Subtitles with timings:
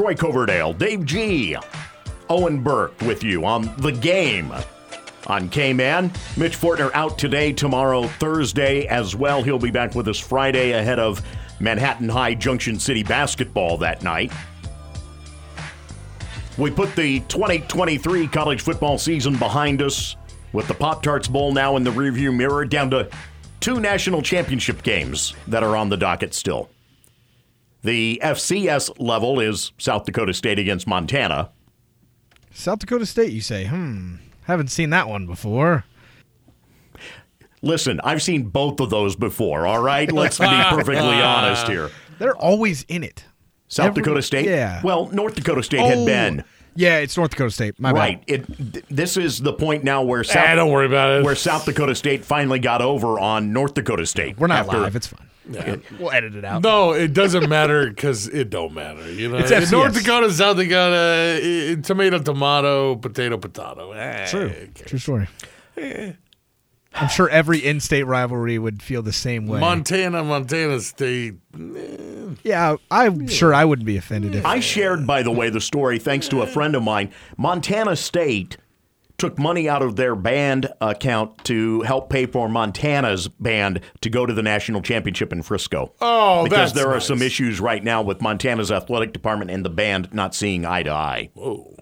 [0.00, 1.54] Troy Coverdale, Dave G,
[2.30, 4.50] Owen Burke with you on the game
[5.26, 6.10] on K Man.
[6.38, 9.42] Mitch Fortner out today, tomorrow, Thursday as well.
[9.42, 11.22] He'll be back with us Friday ahead of
[11.60, 14.32] Manhattan High Junction City basketball that night.
[16.56, 20.16] We put the 2023 college football season behind us
[20.54, 23.10] with the Pop Tarts Bowl now in the rearview mirror, down to
[23.60, 26.70] two national championship games that are on the docket still.
[27.82, 31.50] The FCS level is South Dakota State against Montana.
[32.52, 33.64] South Dakota State, you say?
[33.66, 34.16] Hmm.
[34.44, 35.84] Haven't seen that one before.
[37.62, 40.10] Listen, I've seen both of those before, all right?
[40.10, 41.90] Let's be perfectly honest here.
[42.18, 43.24] They're always in it.
[43.68, 44.46] South Every- Dakota State?
[44.46, 44.80] yeah.
[44.82, 46.44] Well, North Dakota State had Oh, been.
[46.74, 47.78] Yeah, it's North Dakota State.
[47.78, 48.26] My Right.
[48.26, 48.34] bad.
[48.40, 51.24] It th- this is the point now where South Ah, don't worry about it.
[51.24, 54.38] where South Dakota State finally got over on North Dakota State.
[54.38, 54.96] We're not after- live.
[54.96, 55.26] It's fine.
[55.98, 56.62] We'll edit it out.
[56.62, 59.10] No, it doesn't matter because it don't matter.
[59.10, 59.72] You know, It's In FCS.
[59.72, 63.92] North Dakota, South Dakota, eh, tomato, tomato, potato, potato.
[63.92, 64.46] Eh, True.
[64.46, 64.68] okay.
[64.86, 65.28] True story.
[66.92, 69.60] I'm sure every in-state rivalry would feel the same way.
[69.60, 71.36] Montana, Montana State.
[72.42, 74.44] yeah, I'm sure I wouldn't be offended if.
[74.44, 77.12] I shared, by the way, the story thanks to a friend of mine.
[77.36, 78.56] Montana State
[79.20, 84.24] took money out of their band account to help pay for Montana's band to go
[84.24, 85.92] to the national championship in Frisco.
[86.00, 87.06] Oh, because that's there are nice.
[87.06, 90.90] some issues right now with Montana's athletic department and the band not seeing eye to
[90.90, 91.30] eye.
[91.34, 91.76] Whoa.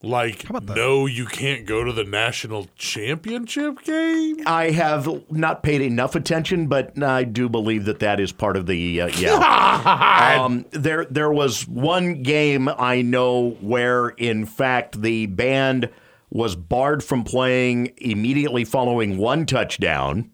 [0.00, 0.76] Like, about that?
[0.76, 4.36] no, you can't go to the national championship game?
[4.46, 8.66] I have not paid enough attention, but I do believe that that is part of
[8.66, 10.38] the uh, yeah.
[10.40, 15.90] um, there, there was one game I know where, in fact, the band
[16.36, 20.30] was barred from playing immediately following one touchdown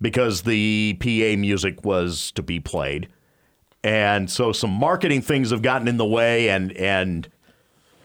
[0.00, 3.08] because the PA music was to be played,
[3.84, 7.28] and so some marketing things have gotten in the way, and and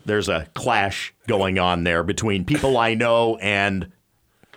[0.06, 3.92] there's a clash going on there between people I know and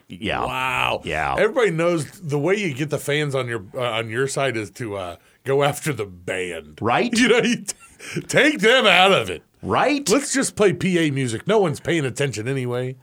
[0.08, 0.44] yeah.
[0.44, 1.00] Wow.
[1.04, 1.34] Yeah.
[1.38, 4.70] Everybody knows the way you get the fans on your uh, on your side is
[4.72, 6.78] to uh, go after the band.
[6.80, 7.12] Right?
[7.18, 9.42] You know, you t- take them out of it.
[9.66, 10.08] Right?
[10.08, 11.46] Let's just play PA music.
[11.46, 12.96] No one's paying attention anyway.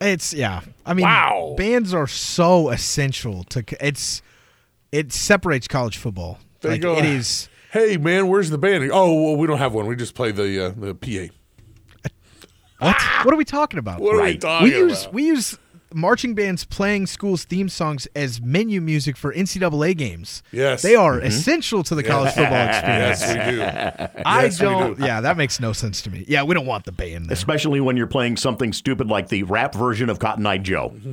[0.00, 0.60] It's yeah.
[0.84, 1.54] I mean, Wow.
[1.56, 3.64] bands are so essential to.
[3.86, 4.22] It's
[4.92, 6.38] it separates college football.
[6.60, 7.48] They like go, it is.
[7.70, 8.90] Hey man, where's the band?
[8.92, 9.86] Oh, well, we don't have one.
[9.86, 11.32] We just play the uh, the PA.
[12.78, 12.96] What?
[13.24, 14.00] what are we talking about?
[14.00, 14.40] What are we Right.
[14.40, 15.14] talking we use about?
[15.14, 15.58] we use
[15.94, 20.42] marching bands playing schools theme songs as menu music for NCAA games.
[20.52, 20.82] Yes.
[20.82, 21.26] they are mm-hmm.
[21.26, 23.20] essential to the college football experience.
[23.20, 23.52] yes, we
[24.16, 24.22] do.
[24.26, 24.98] I Yes, don't.
[24.98, 25.04] do.
[25.04, 26.24] Yeah, that makes no sense to me.
[26.28, 27.34] Yeah, we don't want the band there.
[27.34, 30.94] Especially when you're playing something stupid like the rap version of Cotton Eye Joe.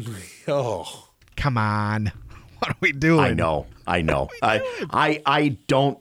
[0.47, 1.07] Oh,
[1.38, 2.12] Come on,
[2.59, 3.22] what are we doing?
[3.22, 3.66] I know.
[3.88, 4.29] I know.
[4.41, 5.97] I, I I don't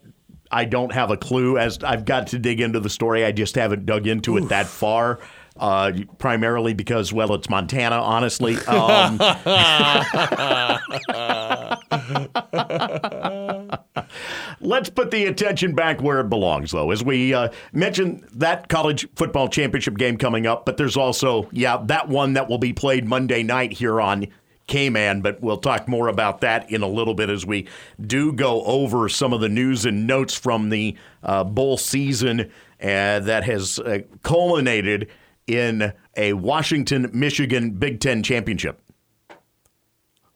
[0.50, 3.24] I don't have a clue as I've got to dig into the story.
[3.24, 5.20] I just haven't dug into it that far.
[5.56, 8.56] Uh, primarily because, well, it's Montana, honestly.
[8.72, 9.18] Um,
[14.60, 16.90] let's put the attention back where it belongs, though.
[16.90, 21.78] As we uh, mentioned, that college football championship game coming up, but there's also, yeah,
[21.84, 24.26] that one that will be played Monday night here on
[24.66, 27.66] K-Man, but we'll talk more about that in a little bit as we
[28.00, 33.20] do go over some of the news and notes from the uh, bowl season uh,
[33.20, 35.08] that has uh, culminated
[35.46, 38.80] in a Washington Michigan Big Ten championship.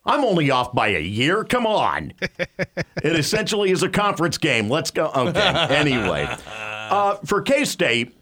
[0.05, 1.43] I'm only off by a year.
[1.43, 2.13] Come on.
[2.39, 4.71] it essentially is a conference game.
[4.71, 5.11] Let's go.
[5.15, 5.67] Okay.
[5.71, 8.17] Anyway, uh, for K State,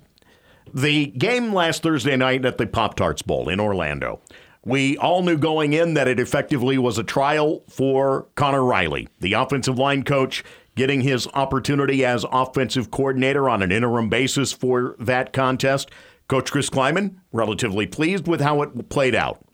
[0.73, 4.21] the game last Thursday night at the Pop Tarts Bowl in Orlando.
[4.65, 9.35] We all knew going in that it effectively was a trial for Connor Riley, the
[9.35, 10.43] offensive line coach,
[10.75, 15.91] getting his opportunity as offensive coordinator on an interim basis for that contest.
[16.29, 19.45] Coach Chris Klieman, relatively pleased with how it played out.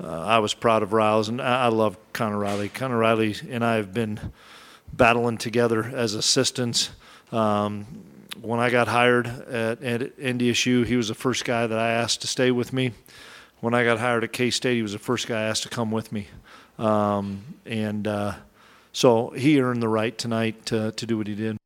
[0.00, 2.68] I was proud of Riles, and I I love Connor Riley.
[2.68, 4.18] Connor Riley and I have been
[4.92, 6.90] battling together as assistants.
[7.30, 7.86] Um,
[8.40, 12.20] when I got hired at, at NDSU, he was the first guy that I asked
[12.22, 12.92] to stay with me.
[13.60, 15.68] When I got hired at K State, he was the first guy I asked to
[15.68, 16.26] come with me.
[16.78, 18.34] Um, and uh,
[18.92, 21.56] so he earned the right tonight to, to do what he did.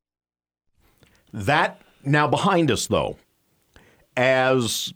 [1.33, 3.17] That now behind us, though,
[4.17, 4.93] as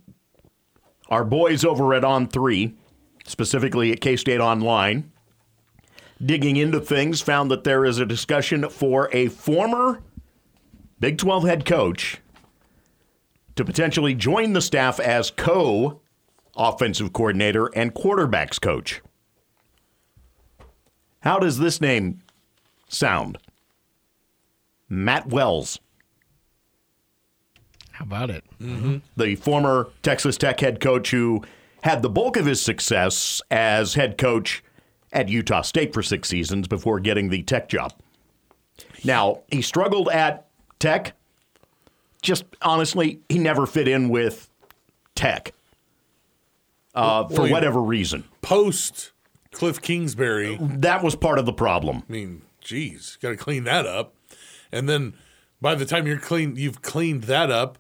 [1.08, 2.74] our boys over at On Three,
[3.26, 5.10] specifically at K State Online,
[6.24, 10.02] digging into things, found that there is a discussion for a former
[11.00, 12.18] Big 12 head coach
[13.56, 16.00] to potentially join the staff as co
[16.56, 19.00] offensive coordinator and quarterbacks coach.
[21.20, 22.20] How does this name
[22.88, 23.38] sound?
[24.88, 25.78] Matt Wells.
[27.92, 28.44] How about it?
[28.60, 31.42] The former Texas Tech head coach who
[31.82, 34.62] had the bulk of his success as head coach
[35.12, 37.92] at Utah State for six seasons before getting the Tech job.
[39.04, 40.46] Now, he struggled at
[40.78, 41.14] Tech.
[42.22, 44.50] Just honestly, he never fit in with
[45.14, 45.52] Tech
[46.94, 48.24] uh, for Well, he- whatever reason.
[48.42, 49.12] Post
[49.52, 52.02] Cliff Kingsbury, That was part of the problem.
[52.08, 54.14] I mean, geez, got to clean that up.
[54.70, 55.14] And then
[55.60, 57.78] by the time you're clean, you've cleaned that up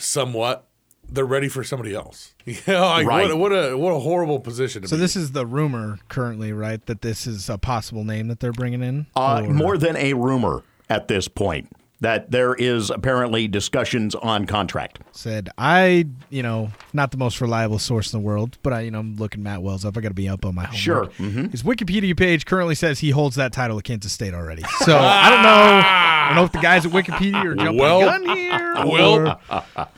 [0.00, 0.66] somewhat.
[1.12, 2.34] They're ready for somebody else.
[2.46, 3.28] Yeah, like Right.
[3.28, 5.00] what, what a what a horrible position to So be.
[5.00, 6.84] this is the rumor currently, right?
[6.86, 9.06] That this is a possible name that they're bringing in.
[9.16, 11.68] Uh, Or- more than a rumor at this point
[12.00, 15.00] that there is apparently discussions on contract.
[15.12, 18.90] said I, you know, not the most reliable source in the world, but I, you
[18.90, 19.96] know, I'm looking Matt Wells up.
[19.96, 20.78] I got to be up on my homework.
[20.80, 21.06] Sure.
[21.18, 21.50] Mhm.
[21.50, 24.62] His Wikipedia page currently says he holds that title at Kansas State already.
[24.84, 25.50] So I don't know.
[25.50, 28.74] I don't know if the guys at Wikipedia are jumping Well- the gun here.
[28.86, 29.40] well,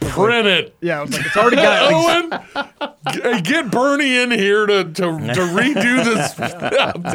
[0.01, 0.77] print it.
[0.81, 1.73] yeah, I was like, it's already got.
[3.05, 5.09] Like, Owen, get Bernie in here to, to, to
[5.53, 6.39] redo this.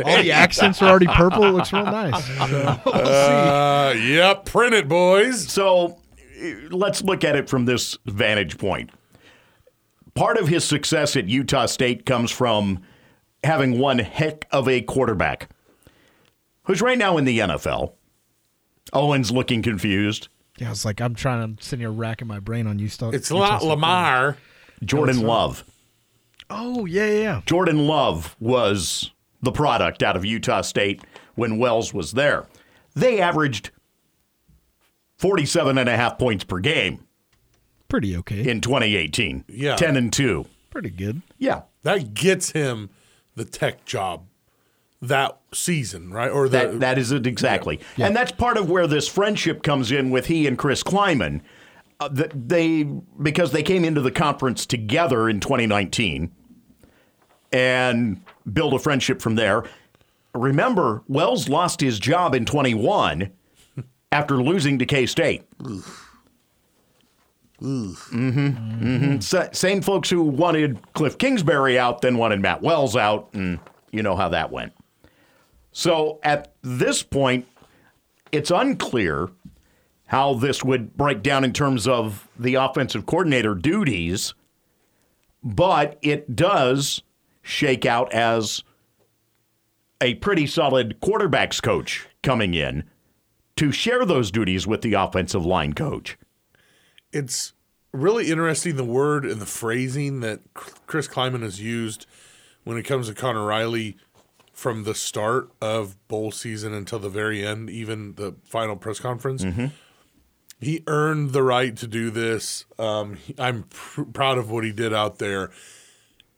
[0.06, 1.44] all the accents are already purple.
[1.46, 2.26] It looks real nice.
[2.26, 3.02] So we'll see.
[3.02, 5.48] Uh, yep, print it, boys.
[5.52, 6.00] So
[6.70, 8.90] let's look at it from this vantage point.
[10.14, 12.80] Part of his success at Utah State comes from
[13.44, 15.50] having one heck of a quarterback
[16.64, 17.94] who's right now in the NFL.
[18.94, 20.28] Owen's looking confused.
[20.58, 22.90] Yeah, I was like, I'm trying to sit here racking my brain on you.
[22.90, 24.38] Still, It's not Lamar.
[24.84, 25.64] Jordan Love.
[26.50, 27.42] Oh yeah, yeah, yeah.
[27.46, 31.04] Jordan Love was the product out of Utah State
[31.36, 32.48] when Wells was there.
[32.96, 33.70] They averaged
[35.18, 37.04] 47 and a half points per game
[37.88, 38.50] Pretty okay.
[38.50, 39.46] in 2018.
[39.48, 39.76] Yeah.
[39.78, 40.46] 10 and 2.
[40.70, 41.22] Pretty good.
[41.38, 41.62] Yeah.
[41.84, 42.90] That gets him
[43.36, 44.26] the tech job
[45.02, 46.30] that season, right?
[46.30, 49.92] Or the That that is it exactly, and that's part of where this friendship comes
[49.92, 51.42] in with he and Chris Klieman.
[52.00, 56.32] Uh, that they because they came into the conference together in 2019
[57.52, 58.22] and
[58.52, 59.64] build a friendship from there.
[60.36, 63.32] Remember, Wells lost his job in 21
[64.12, 65.44] after losing to K State.
[65.60, 65.82] Mm-hmm,
[68.82, 69.20] mm-hmm.
[69.20, 73.60] Sa- same folks who wanted Cliff Kingsbury out then wanted Matt Wells out, and
[73.92, 74.74] you know how that went.
[75.72, 77.48] So at this point,
[78.32, 79.30] it's unclear
[80.08, 84.34] how this would break down in terms of the offensive coordinator duties,
[85.44, 87.02] but it does
[87.42, 88.64] shake out as
[90.00, 92.84] a pretty solid quarterbacks coach coming in
[93.58, 96.18] to share those duties with the offensive line coach.
[97.12, 97.54] it's
[97.94, 102.06] really interesting the word and the phrasing that Chris Klieman has used
[102.64, 103.98] when it comes to Connor Riley
[104.52, 109.44] from the start of bowl season until the very end, even the final press conference.
[110.60, 112.66] He earned the right to do this.
[112.78, 115.52] Um, I'm pr- proud of what he did out there.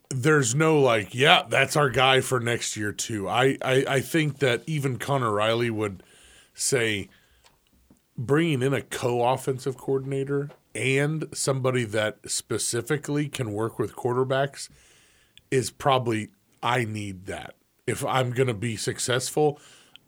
[0.09, 3.27] There's no like, yeah, that's our guy for next year too.
[3.29, 6.03] I, I, I think that even Connor Riley would
[6.59, 7.09] say,
[8.17, 14.69] bringing in a co-offensive coordinator and somebody that specifically can work with quarterbacks
[15.49, 16.29] is probably
[16.61, 17.55] I need that.
[17.87, 19.59] If I'm going to be successful,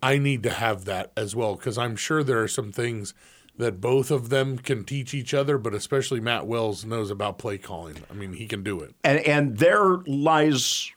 [0.03, 3.13] I need to have that as well because I'm sure there are some things
[3.57, 7.57] that both of them can teach each other, but especially Matt Wells knows about play
[7.57, 7.97] calling.
[8.09, 8.93] I mean, he can do it.
[9.03, 10.91] And and there lies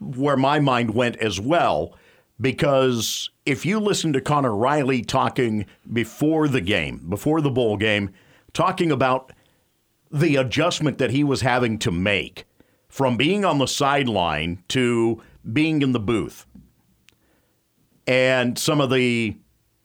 [0.00, 1.96] where my mind went as well,
[2.42, 8.10] because if you listen to Connor Riley talking before the game, before the bowl game,
[8.52, 9.32] talking about
[10.10, 12.44] the adjustment that he was having to make
[12.88, 16.44] from being on the sideline to being in the booth,
[18.06, 19.36] and some of the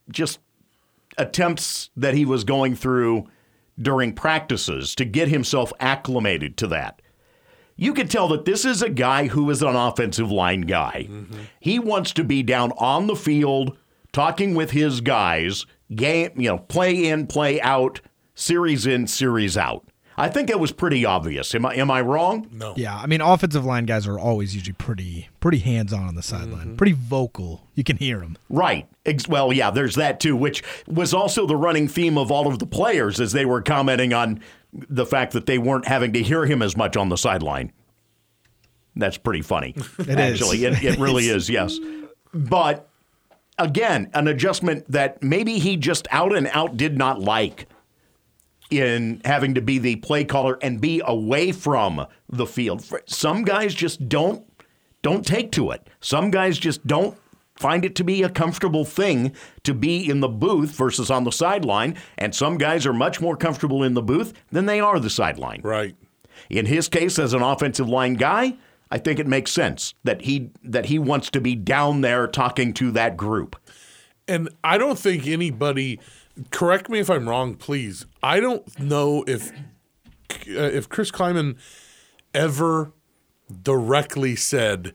[0.09, 0.39] just
[1.17, 3.27] attempts that he was going through
[3.79, 7.01] during practices to get himself acclimated to that.
[7.77, 11.07] You could tell that this is a guy who is an offensive line guy.
[11.59, 13.77] He wants to be down on the field
[14.11, 18.01] talking with his guys, game, you know, play in, play out,
[18.33, 19.85] series in, series out.
[20.19, 21.53] I think it was pretty obvious.
[21.53, 22.47] Am I am I wrong?
[22.51, 22.73] No.
[22.75, 26.23] Yeah, I mean, offensive line guys are always usually pretty pretty hands on on the
[26.23, 26.75] sideline, mm-hmm.
[26.75, 27.67] pretty vocal.
[27.75, 28.35] You can hear them.
[28.49, 28.87] Right.
[29.29, 32.65] Well, yeah, there's that too, which was also the running theme of all of the
[32.65, 34.41] players as they were commenting on
[34.89, 37.71] the fact that they weren't having to hear him as much on the sideline.
[38.95, 39.75] That's pretty funny.
[39.99, 40.41] is.
[40.41, 41.79] Actually, it, it really is, yes.
[42.33, 42.89] But
[43.57, 47.67] again, an adjustment that maybe he just out and out did not like
[48.69, 52.85] in having to be the play caller and be away from the field.
[53.05, 54.43] Some guys just don't
[55.01, 55.87] don't take to it.
[56.01, 57.17] Some guys just don't
[57.57, 59.33] find it to be a comfortable thing
[59.63, 61.95] to be in the booth versus on the sideline.
[62.17, 65.61] And some guys are much more comfortable in the booth than they are the sideline.
[65.63, 65.95] Right.
[66.49, 68.57] In his case, as an offensive line guy,
[68.89, 72.73] I think it makes sense that he that he wants to be down there talking
[72.75, 73.55] to that group.
[74.27, 75.99] And I don't think anybody.
[76.51, 78.05] Correct me if I'm wrong, please.
[78.21, 81.57] I don't know if uh, if Chris Klieman
[82.33, 82.93] ever
[83.63, 84.93] directly said,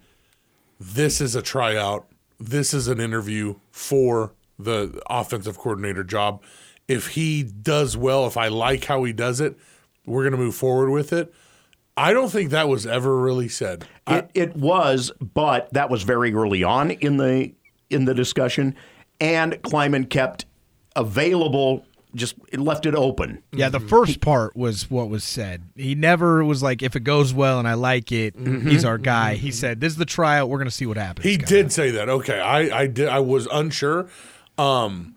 [0.78, 2.06] "This is a tryout.
[2.44, 6.42] This is an interview for the offensive coordinator job.
[6.88, 9.56] If he does well, if I like how he does it,
[10.04, 11.32] we're going to move forward with it."
[11.96, 13.84] I don't think that was ever really said.
[14.06, 17.52] I- It, it was, but that was very early on in the
[17.90, 18.74] in the discussion,
[19.20, 20.46] and Klieman kept
[20.96, 21.84] available,
[22.14, 23.42] just left it open.
[23.52, 23.88] Yeah, the mm-hmm.
[23.88, 25.62] first part was what was said.
[25.76, 28.68] He never was like, if it goes well and I like it, mm-hmm.
[28.68, 29.34] he's our guy.
[29.34, 29.54] He mm-hmm.
[29.54, 30.48] said, "This is the tryout.
[30.48, 32.08] We're going to see what happens." He guys." did say that.
[32.08, 33.08] Okay, I I did.
[33.08, 34.08] I was unsure.
[34.58, 35.16] Um,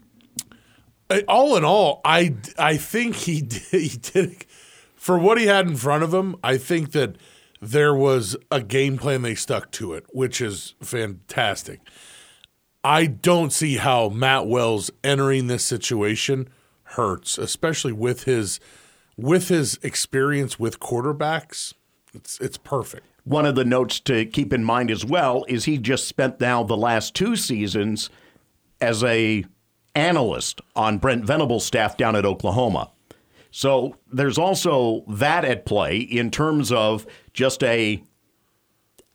[1.27, 4.45] all in all, I I think he did, he did
[4.95, 6.35] for what he had in front of him.
[6.43, 7.17] I think that
[7.61, 9.21] there was a game plan.
[9.21, 11.81] They stuck to it, which is fantastic.
[12.83, 16.47] I don't see how Matt Wells entering this situation
[16.95, 18.59] hurts, especially with his
[19.17, 21.73] with his experience with quarterbacks.
[22.13, 23.05] It's it's perfect.
[23.23, 26.63] One of the notes to keep in mind as well is he just spent now
[26.63, 28.09] the last two seasons
[28.79, 29.45] as a
[29.95, 32.91] analyst on Brent Venable's staff down at Oklahoma.
[33.49, 38.03] So there's also that at play in terms of just a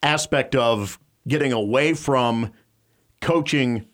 [0.03, 2.51] aspect of getting away from
[3.21, 3.87] coaching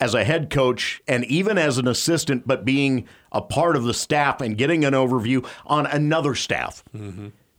[0.00, 3.94] as a head coach and even as an assistant, but being a part of the
[3.94, 6.84] staff and getting an overview on another staff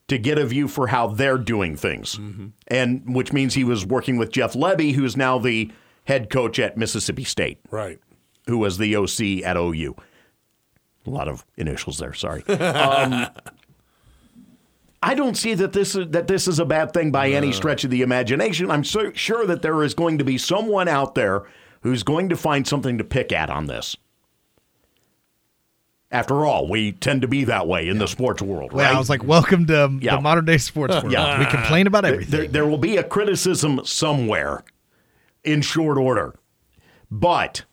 [0.07, 2.19] to get a view for how they're doing things.
[2.67, 5.69] And which means he was working with Jeff Lebby, who's now the
[6.05, 7.99] head coach at Mississippi State, Right.
[8.47, 9.95] who was the OC at OU.
[11.05, 12.43] A lot of initials there, sorry.
[12.49, 13.27] Um,
[15.01, 17.85] I don't see that this is that this is a bad thing by any stretch
[17.85, 18.69] of the imagination.
[18.69, 21.43] I'm so sure that there is going to be someone out there
[21.81, 23.95] who's going to find something to pick at on this.
[26.11, 28.89] After all, we tend to be that way in the sports world, right?
[28.89, 30.15] Yeah, I was like, "Welcome to um, Yeah.
[30.15, 31.11] the modern day sports world.
[31.11, 31.37] Yeah.
[31.37, 34.63] We complain about there, everything." there will be a criticism somewhere
[35.43, 36.33] in short order.
[37.11, 37.63] But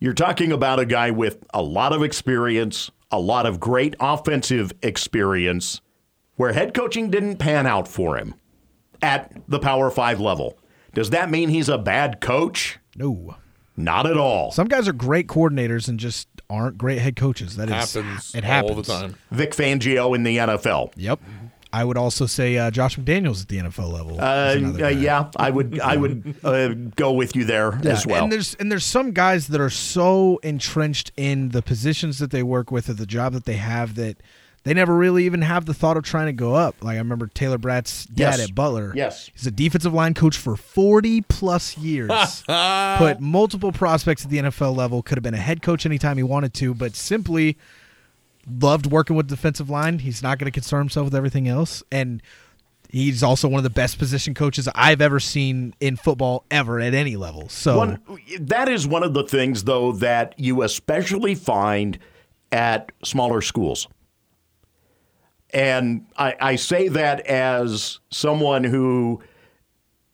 [0.00, 4.72] you're talking about a guy with a lot of experience, a lot of great offensive
[4.82, 5.80] experience,
[6.36, 8.34] where head coaching didn't pan out for him
[9.00, 10.58] at the Power Five level.
[10.92, 12.78] Does that mean he's a bad coach?
[12.96, 13.36] No,
[13.76, 14.52] Not at all.
[14.52, 17.56] some guys are great coordinators and just aren't great head coaches.
[17.56, 19.16] That is Happens It happens all the time.
[19.30, 20.92] Vic Fangio in the NFL.
[20.96, 21.20] Yep.
[21.72, 24.20] I would also say uh, Josh McDaniels at the NFL level.
[24.20, 28.22] Uh, uh, yeah, I would I would uh, go with you there as well.
[28.22, 32.44] And there's and there's some guys that are so entrenched in the positions that they
[32.44, 34.18] work with or the job that they have that
[34.64, 36.82] they never really even have the thought of trying to go up.
[36.82, 38.48] Like I remember Taylor Bratt's dad Yes.
[38.48, 38.92] at Butler.
[38.96, 39.30] Yes.
[39.34, 42.10] He's a defensive line coach for 40 plus years.
[42.46, 46.22] Put multiple prospects at the NFL level, could have been a head coach anytime he
[46.22, 47.56] wanted to, but simply
[48.50, 50.00] loved working with defensive line.
[50.00, 52.20] He's not going to concern himself with everything else and
[52.90, 56.94] He's also one of the best position coaches I've ever seen in football ever at
[56.94, 57.48] any level.
[57.48, 58.00] So One,
[58.38, 61.98] that is one of the things, though, that you especially find
[62.52, 63.88] at smaller schools.
[65.54, 69.22] And I, I say that as someone who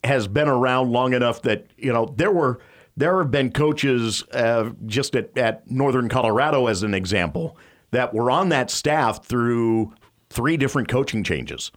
[0.04, 2.60] has been around long enough that, you know, there were
[2.96, 7.56] there have been coaches uh, just at, at Northern Colorado, as an example,
[7.92, 9.94] that were on that staff through
[10.28, 11.72] three different coaching changes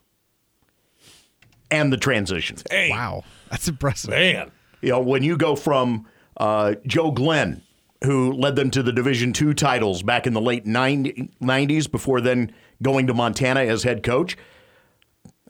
[1.72, 2.58] and the transition.
[2.92, 4.12] wow, that's impressive.
[4.12, 4.52] Man.
[4.82, 7.64] You know, when you go from uh, Joe Glenn,
[8.04, 12.20] who led them to the Division two titles back in the late 90, 90s before
[12.20, 12.54] then
[12.84, 14.38] going to Montana as head coach.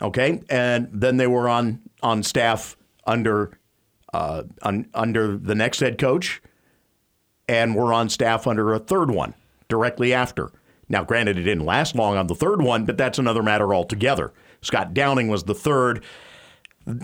[0.01, 3.57] Okay, and then they were on on staff under
[4.13, 6.41] uh, un, under the next head coach,
[7.47, 9.33] and were on staff under a third one
[9.67, 10.51] directly after.
[10.89, 14.33] Now, granted, it didn't last long on the third one, but that's another matter altogether.
[14.61, 16.03] Scott Downing was the third.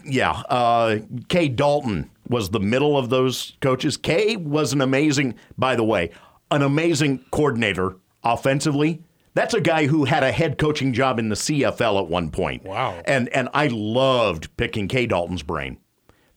[0.05, 3.97] Yeah, uh, Kay Dalton was the middle of those coaches.
[3.97, 6.11] Kay was an amazing, by the way,
[6.51, 9.01] an amazing coordinator offensively.
[9.39, 12.65] That's a guy who had a head coaching job in the CFL at one point.
[12.65, 13.01] Wow.
[13.05, 15.77] And and I loved picking Kay Dalton's brain.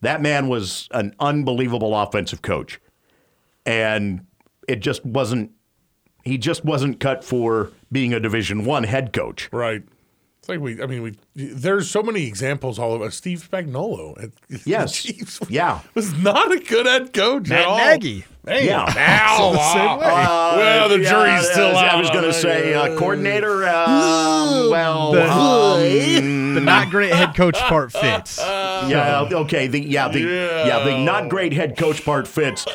[0.02, 2.80] That man was an unbelievable offensive coach.
[3.66, 4.24] And
[4.68, 5.50] it just wasn't
[6.22, 9.48] he just wasn't cut for being a division 1 head coach.
[9.52, 9.82] Right.
[10.38, 11.14] It's like we, I mean, we.
[11.34, 13.10] There's so many examples all over.
[13.10, 14.30] Steve Spagnuolo, at
[14.66, 14.92] Yes.
[15.02, 15.80] Chiefs Yeah.
[15.94, 17.78] was not a good head coach at Matt all.
[17.78, 18.24] Nagy.
[18.46, 18.90] Hey, Yeah.
[18.96, 20.06] now, So the same way.
[20.06, 21.84] uh, well, the Yeah, jury's still out.
[21.84, 21.98] I out.
[22.00, 23.68] was going to say uh, coordinator.
[23.68, 28.38] Um, well, The- um, The not great head coach part fits.
[28.38, 29.68] yeah, okay.
[29.68, 30.84] The yeah, the yeah.
[30.84, 32.66] the not great head coach part fits,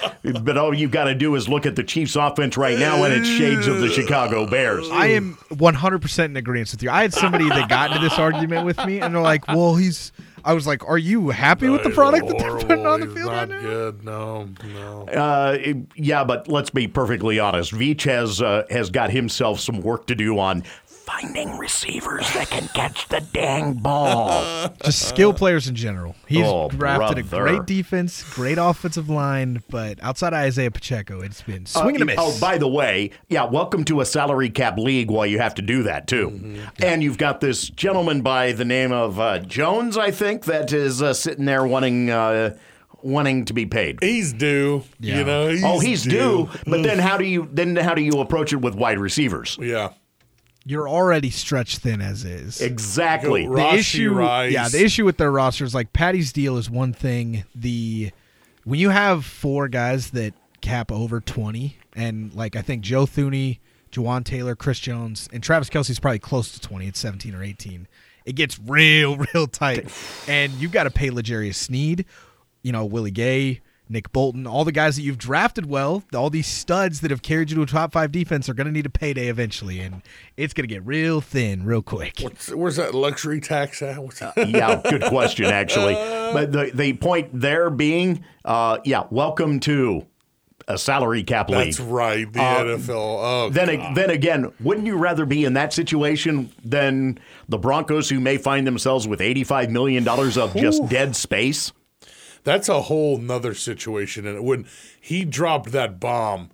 [0.42, 3.14] but all you've got to do is look at the Chiefs' offense right now, and
[3.14, 4.90] it's shades of the Chicago Bears.
[4.90, 6.90] I am 100% in agreement with you.
[6.90, 10.12] I had somebody that got into this argument with me, and they're like, well, he's.
[10.48, 13.32] I was like, are you happy with the product that they're putting on the field
[13.34, 13.60] not right now?
[13.60, 14.04] good.
[14.06, 15.02] No, no.
[15.04, 15.58] Uh,
[15.98, 17.74] yeah, but let's be perfectly honest.
[17.74, 20.64] Veach has uh, has got himself some work to do on
[21.08, 24.70] finding receivers that can catch the dang ball.
[24.84, 26.16] Just skill players in general.
[26.28, 31.42] He's Oh, drafted a great defense, great offensive line, but outside of Isaiah Pacheco, it's
[31.42, 32.16] been swing and a miss.
[32.20, 35.62] Oh, by the way, yeah, welcome to a salary cap league while you have to
[35.62, 36.30] do that, too.
[36.30, 36.84] Mm-hmm.
[36.84, 41.02] And you've got this gentleman by the name of uh, Jones, I think, that is
[41.02, 42.10] uh, sitting there wanting.
[42.10, 42.58] Uh,
[43.04, 44.00] wanting to be paid.
[44.02, 44.84] He's due.
[45.00, 45.20] Yeah.
[45.20, 45.48] You know.
[45.50, 48.58] He's oh, he's due, but then how do you then how do you approach it
[48.58, 49.58] with wide receivers?
[49.62, 49.90] Yeah.
[50.68, 52.60] You're already stretched thin as is.
[52.62, 53.46] Exactly.
[53.46, 54.52] Go the Rashee issue, Rice.
[54.52, 57.46] yeah, the issue with their roster is like Patty's deal is one thing.
[57.56, 58.12] The
[58.66, 63.60] when you have four guys that cap over twenty, and like I think Joe Thuney,
[63.92, 66.88] Jawaan Taylor, Chris Jones, and Travis Kelce's probably close to twenty.
[66.88, 67.88] It's seventeen or eighteen.
[68.26, 69.90] It gets real, real tight,
[70.28, 72.06] and you've got to pay L'Jarius Sneed,
[72.62, 73.62] you know Willie Gay.
[73.90, 77.50] Nick Bolton, all the guys that you've drafted well, all these studs that have carried
[77.50, 80.02] you to a top five defense are going to need a payday eventually, and
[80.36, 82.20] it's going to get real thin real quick.
[82.22, 83.98] What's, where's that luxury tax at?
[84.04, 85.96] What's yeah, good question, actually.
[86.28, 90.06] But the, the point there being, uh, yeah, welcome to
[90.68, 91.68] a salary cap league.
[91.68, 92.32] That's right.
[92.32, 92.90] The Uh, NFL.
[92.90, 93.80] Oh, Then, God.
[93.80, 97.18] ag- then again, wouldn't you rather be in that situation than
[97.48, 101.72] the Broncos, who may find themselves with eighty-five million dollars of just dead space?
[102.48, 104.26] That's a whole nother situation.
[104.26, 104.66] And when
[105.00, 106.50] he dropped that bomb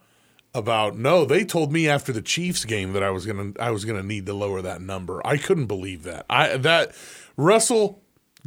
[0.55, 3.85] about no, they told me after the Chiefs game that I was gonna I was
[3.85, 5.25] gonna need to lower that number.
[5.25, 6.25] I couldn't believe that.
[6.29, 6.91] I that
[7.37, 8.01] Russell,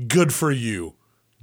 [0.08, 0.94] good for you,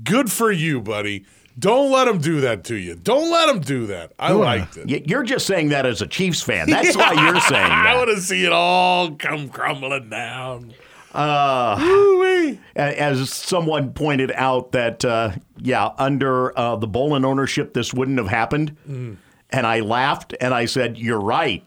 [0.04, 1.26] good for you, buddy.
[1.60, 2.96] Don't let him do that to you.
[2.96, 4.12] Don't let him do that.
[4.18, 4.44] I Sure.
[4.44, 5.08] liked it.
[5.08, 6.68] You're just saying that as a Chiefs fan.
[6.70, 7.86] That's why you're saying that.
[7.88, 10.74] I want to see it all come crumbling down.
[11.14, 18.18] Uh, As someone pointed out, that uh, yeah, under uh, the Bowlen ownership, this wouldn't
[18.18, 18.76] have happened,
[19.50, 21.64] and I laughed and I said, "You're right."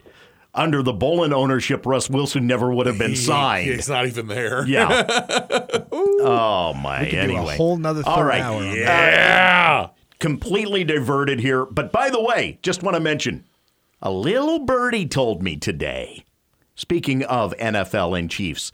[0.54, 3.70] Under the Bowlen ownership, Russ Wilson never would have been signed.
[3.70, 4.66] He's not even there.
[4.66, 5.04] Yeah.
[5.92, 7.00] oh my.
[7.04, 8.40] could do a anyway, whole nother All third right.
[8.40, 8.74] hour on.
[8.74, 9.88] Yeah.
[10.18, 13.44] Completely diverted here, but by the way, just want to mention,
[14.00, 16.24] a little birdie told me today.
[16.74, 18.72] Speaking of NFL and Chiefs,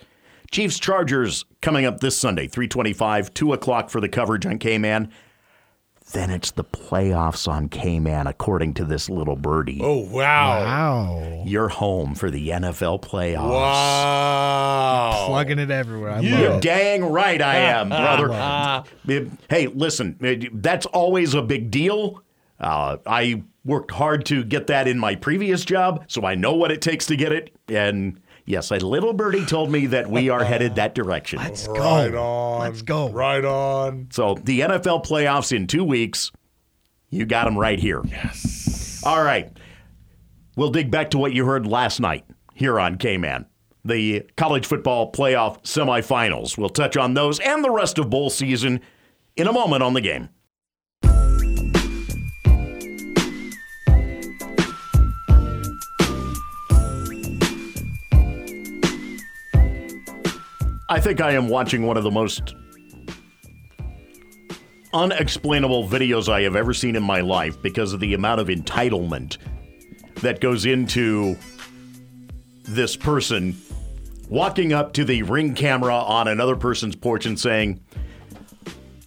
[0.53, 5.11] Chiefs Chargers coming up this Sunday, three twenty-five, two o'clock for the coverage on K-Man.
[6.13, 9.81] Then it's the playoffs on K-Man, according to this little birdie.
[9.83, 10.61] Oh wow.
[10.61, 11.43] Wow.
[11.47, 13.49] You're home for the NFL playoffs.
[13.51, 15.25] Wow.
[15.29, 16.11] Plugging it everywhere.
[16.11, 16.63] I You're love it.
[16.63, 18.85] dang right I am, brother.
[19.49, 22.23] hey, listen, that's always a big deal.
[22.61, 26.71] Uh, I worked hard to get that in my previous job, so I know what
[26.71, 27.55] it takes to get it.
[27.69, 31.39] And yes, a little birdie told me that we are headed that direction.
[31.39, 31.75] Let's go.
[31.75, 32.61] Right on.
[32.61, 33.11] Let's go.
[33.11, 34.09] Right on.
[34.11, 36.33] So the NFL playoffs in two weeks,
[37.11, 38.03] you got them right here.
[38.05, 39.03] Yes.
[39.05, 39.51] All right.
[40.57, 42.25] We'll dig back to what you heard last night
[42.55, 43.47] here on K-Man.
[43.85, 46.57] The college football playoff semifinals.
[46.57, 48.81] We'll touch on those and the rest of bowl season
[49.37, 50.29] in a moment on the game.
[60.93, 62.55] I think I am watching one of the most
[64.93, 69.39] unexplainable videos I have ever seen in my life because of the amount of entitlement
[70.17, 71.39] that goes into
[72.65, 73.57] this person
[74.29, 77.81] walking up to the ring camera on another person's porch and saying,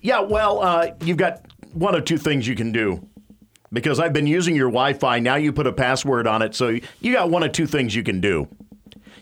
[0.01, 3.07] Yeah, well, uh, you've got one of two things you can do.
[3.71, 6.79] Because I've been using your Wi Fi, now you put a password on it, so
[6.99, 8.47] you got one of two things you can do.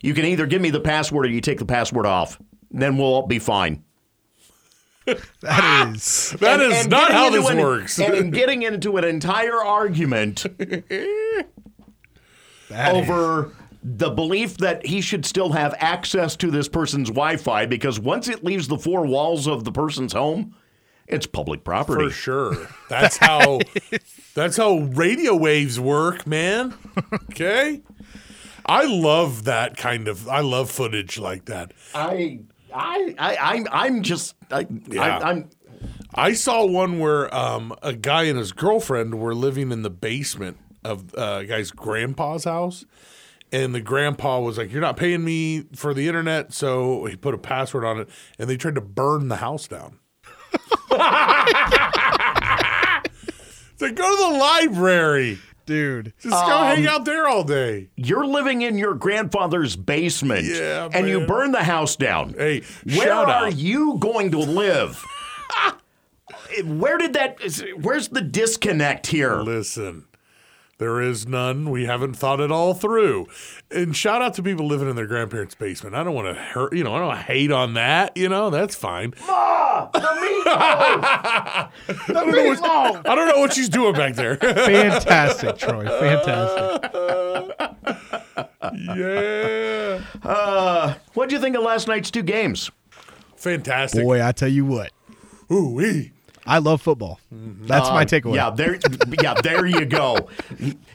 [0.02, 2.40] You can either give me the password or you take the password off.
[2.74, 3.84] Then we'll all be fine.
[5.42, 6.32] That is.
[6.40, 8.00] That is And not how into this an- works.
[8.00, 10.84] and in getting into an entire argument That
[12.70, 13.52] is- over
[13.84, 18.44] the belief that he should still have access to this person's Wi-Fi because once it
[18.44, 20.56] leaves the four walls of the person's home,
[21.06, 22.06] it's public property.
[22.06, 22.68] For sure.
[22.88, 23.60] That's how
[24.36, 26.74] that's how radio waves work, man.
[27.30, 27.82] Okay?
[28.66, 30.30] I love that kind of.
[30.30, 31.74] I love footage like that.
[31.94, 32.40] I,
[32.74, 35.20] I, I, I'm, I'm just, I, Yeah.
[35.20, 35.50] I, I'm.
[36.16, 40.58] I saw one where um, a guy and his girlfriend were living in the basement
[40.84, 42.86] of uh, a guy's grandpa's house.
[43.52, 46.54] And the grandpa was like, You're not paying me for the internet.
[46.54, 48.10] So he put a password on it
[48.40, 50.00] and they tried to burn the house down.
[50.54, 50.62] it's
[53.82, 55.40] like, Go to the library.
[55.66, 56.14] Dude.
[56.20, 57.90] Just go hang um, out there all day.
[57.96, 61.28] You're living in your grandfather's basement, Yeah, and you man.
[61.28, 62.34] burn the house down.
[62.38, 63.56] Hey, Where shout are out.
[63.56, 65.04] you going to live?
[66.66, 67.40] Where did that?
[67.82, 69.38] Where's the disconnect here?
[69.42, 70.06] Listen,
[70.80, 71.70] there is none.
[71.70, 73.28] We haven't thought it all through.
[73.70, 75.96] And shout out to people living in their grandparents' basement.
[75.96, 78.18] I don't want to hurt, you know, I don't hate on that.
[78.18, 79.14] You know, that's fine.
[79.22, 81.70] Ah, the meatloaf.
[82.08, 83.08] the meatloaf.
[83.08, 84.36] I don't know what she's doing back there.
[84.38, 85.86] Fantastic, Troy.
[85.86, 86.92] Fantastic.
[88.96, 90.02] yeah.
[90.24, 92.72] Uh, what do you think of last night's two games?
[93.36, 94.04] Fantastic.
[94.04, 94.92] Boy, I tell you what.
[95.52, 96.13] Ooh, wee.
[96.46, 97.20] I love football.
[97.32, 98.36] That's my takeaway.
[98.36, 98.78] Yeah, there.
[99.22, 100.18] Yeah, there you go.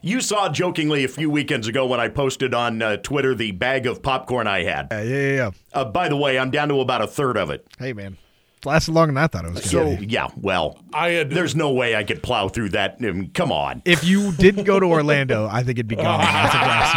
[0.02, 3.86] You saw jokingly a few weekends ago when I posted on uh, Twitter the bag
[3.86, 4.88] of popcorn I had.
[4.90, 5.50] Yeah, yeah, yeah.
[5.72, 7.66] Uh, by the way, I'm down to about a third of it.
[7.78, 8.18] Hey, man.
[8.58, 10.06] It's lasted longer than I thought it was So going to.
[10.06, 12.96] yeah, well, I had there's no way I could plow through that.
[13.00, 13.82] I mean, come on.
[13.84, 16.94] If you didn't go to Orlando, I think it'd be gone as of last.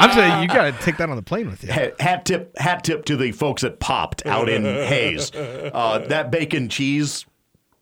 [0.00, 1.70] I'm saying you got to take that on the plane with you.
[1.70, 5.30] Hat hat tip, hat tip to the folks that Popped out in Hays.
[5.34, 7.26] Uh, that bacon cheese,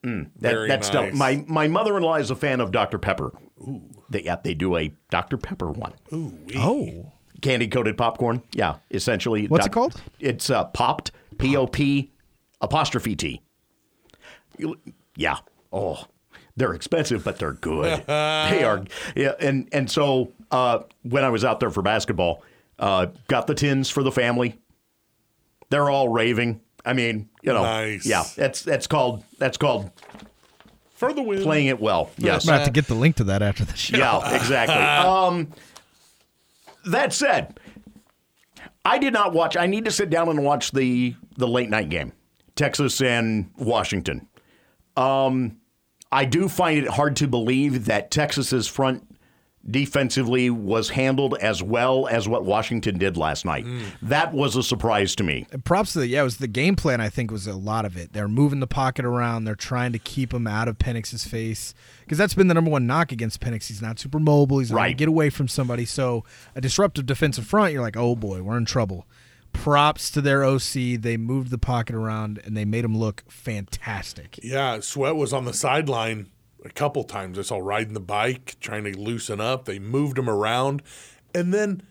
[0.04, 1.14] mm, that, Very that's still- nice.
[1.14, 3.32] my my mother in law is a fan of Dr Pepper.
[4.10, 5.92] They yeah, they do a Dr Pepper one.
[6.12, 6.54] Ooh, wee.
[6.56, 7.12] Oh.
[7.40, 8.42] Candy coated popcorn.
[8.52, 9.48] Yeah, essentially.
[9.48, 10.00] What's it called?
[10.20, 11.10] It's uh, Popped.
[11.38, 12.12] P O P
[12.60, 13.42] apostrophe T.
[15.16, 15.38] Yeah.
[15.72, 16.04] Oh,
[16.56, 18.04] they're expensive, but they're good.
[18.06, 18.84] they are.
[19.16, 22.42] Yeah, and and so uh, when I was out there for basketball,
[22.78, 24.58] uh, got the tins for the family.
[25.70, 26.60] They're all raving.
[26.84, 28.04] I mean, you know, Nice.
[28.06, 28.24] yeah.
[28.36, 29.90] That's that's called that's called
[30.94, 31.42] For the win.
[31.42, 32.10] playing it well.
[32.18, 32.44] Yes.
[32.44, 33.96] I'm going to have to get the link to that after the show.
[33.98, 34.74] Yeah, exactly.
[34.76, 35.48] um,
[36.86, 37.58] that said,
[38.84, 39.56] I did not watch.
[39.56, 42.12] I need to sit down and watch the the late night game,
[42.56, 44.28] Texas and Washington.
[44.96, 45.58] Um,
[46.10, 49.06] I do find it hard to believe that Texas's front
[49.70, 53.64] defensively was handled as well as what Washington did last night.
[53.64, 53.82] Mm.
[54.02, 55.46] That was a surprise to me.
[55.52, 57.00] And props to the yeah, it was the game plan.
[57.00, 58.12] I think was a lot of it.
[58.12, 59.44] They're moving the pocket around.
[59.44, 62.86] They're trying to keep him out of Penix's face because that's been the number one
[62.86, 63.68] knock against Penix.
[63.68, 64.58] He's not super mobile.
[64.58, 64.88] He's not going Right.
[64.90, 65.84] to get away from somebody.
[65.84, 66.24] So
[66.56, 69.06] a disruptive defensive front, you're like, oh boy, we're in trouble.
[69.52, 70.96] Props to their OC.
[71.00, 74.40] They moved the pocket around and they made him look fantastic.
[74.42, 76.30] Yeah, Sweat was on the sideline
[76.64, 77.38] a couple times.
[77.38, 79.64] I saw riding the bike, trying to loosen up.
[79.64, 80.82] They moved him around.
[81.34, 81.82] And then,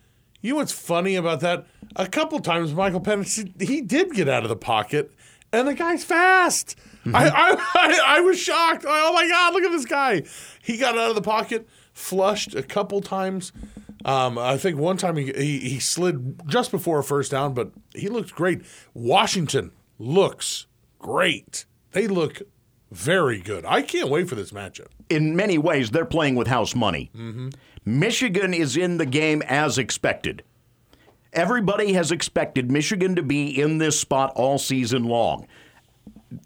[0.42, 1.66] you know what's funny about that?
[1.96, 5.12] A couple times, Michael Penix, he did get out of the pocket,
[5.52, 6.76] and the guy's fast.
[7.06, 7.32] I, I,
[7.76, 8.86] I, I was shocked.
[8.88, 10.24] Oh my God, look at this guy.
[10.62, 13.52] He got out of the pocket, flushed a couple times.
[14.04, 17.72] Um, I think one time he, he, he slid just before a first down, but
[17.94, 18.62] he looked great.
[18.94, 20.66] Washington looks
[20.98, 21.66] great.
[21.92, 22.42] They look
[22.92, 23.66] very good.
[23.66, 24.88] I can't wait for this matchup.
[25.10, 27.10] in many ways, they're playing with house money.
[27.16, 27.50] Mm-hmm.
[27.86, 30.44] Michigan is in the game as expected.
[31.34, 35.48] Everybody has expected Michigan to be in this spot all season long,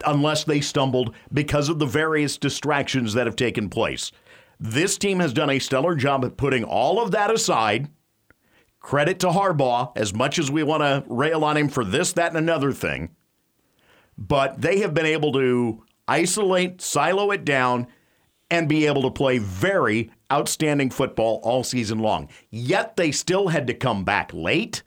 [0.06, 4.12] unless they stumbled because of the various distractions that have taken place.
[4.60, 7.90] This team has done a stellar job at putting all of that aside.
[8.80, 12.30] Credit to Harbaugh, as much as we want to rail on him for this, that,
[12.30, 13.10] and another thing
[14.18, 17.88] but they have been able to isolate, silo it down,
[18.50, 22.30] and be able to play very outstanding football all season long.
[22.50, 24.84] Yet they still had to come back late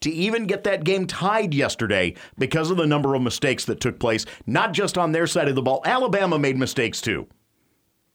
[0.00, 3.98] to even get that game tied yesterday because of the number of mistakes that took
[3.98, 5.82] place, not just on their side of the ball.
[5.84, 7.26] Alabama made mistakes too.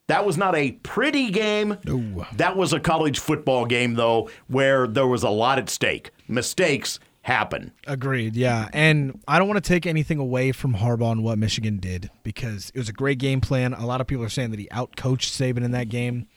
[0.08, 1.78] That was not a pretty game.
[1.86, 2.26] No.
[2.36, 6.12] That was a college football game, though, where there was a lot at stake.
[6.28, 7.72] Mistakes happen.
[7.88, 8.36] Agreed.
[8.36, 12.10] Yeah, and I don't want to take anything away from Harbaugh and what Michigan did
[12.24, 13.74] because it was a great game plan.
[13.74, 16.28] A lot of people are saying that he outcoached Saban in that game.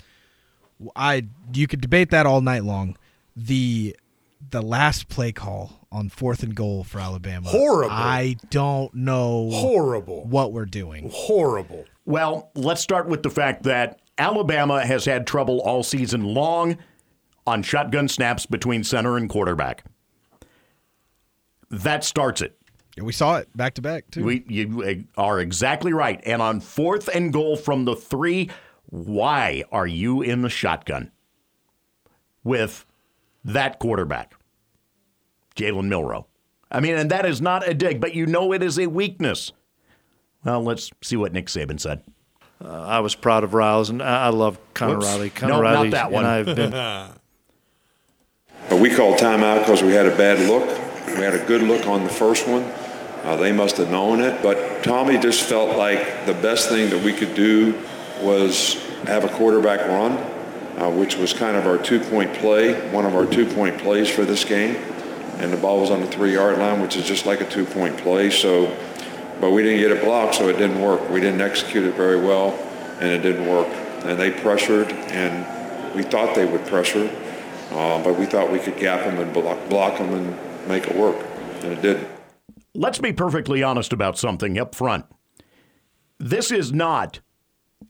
[0.97, 2.97] I you could debate that all night long.
[3.37, 3.97] The
[4.51, 7.49] the last play call on fourth and goal for Alabama.
[7.49, 7.91] Horrible.
[7.95, 10.27] I don't know Horrible.
[10.27, 11.11] what we're doing.
[11.13, 11.85] Horrible.
[12.05, 16.77] Well, let's start with the fact that Alabama has had trouble all season long
[17.47, 19.85] on shotgun snaps between center and quarterback.
[21.71, 22.57] That starts it.
[22.97, 24.25] Yeah, we saw it back to back too.
[24.25, 26.21] We, you are exactly right.
[26.25, 28.51] And on fourth and goal from the three,
[28.87, 31.11] why are you in the shotgun
[32.45, 32.87] with
[33.45, 34.35] that quarterback,
[35.57, 36.27] Jalen Milroe.
[36.71, 39.53] I mean, and that is not a dig, but you know it is a weakness.
[40.45, 42.03] Well, let's see what Nick Saban said.
[42.65, 45.07] Uh, I was proud of Riles, and I, I love Connor Whoops.
[45.07, 45.31] Riley.
[45.31, 46.25] Connor No, not that one.
[46.25, 46.57] and I've
[48.71, 50.94] been we called timeout because we had a bad look.
[51.15, 52.65] We had a good look on the first one.
[53.23, 54.43] Uh, they must have known it.
[54.43, 57.81] But Tommy just felt like the best thing that we could do
[58.21, 58.75] was
[59.05, 60.13] have a quarterback run,
[60.79, 64.45] uh, which was kind of our two-point play, one of our two-point plays for this
[64.45, 64.75] game.
[65.39, 68.31] And the ball was on the three-yard line, which is just like a two-point play.
[68.31, 68.77] So,
[69.41, 71.09] but we didn't get it blocked, so it didn't work.
[71.11, 72.59] We didn't execute it very well,
[73.01, 73.69] and it didn't work.
[74.05, 77.09] And they pressured, and we thought they would pressure.
[77.71, 80.97] Uh, but we thought we could gap them and block, block them and make it
[80.97, 81.17] work,
[81.63, 82.09] and it didn't.
[82.75, 85.05] Let's be perfectly honest about something up front.
[86.19, 87.21] This is not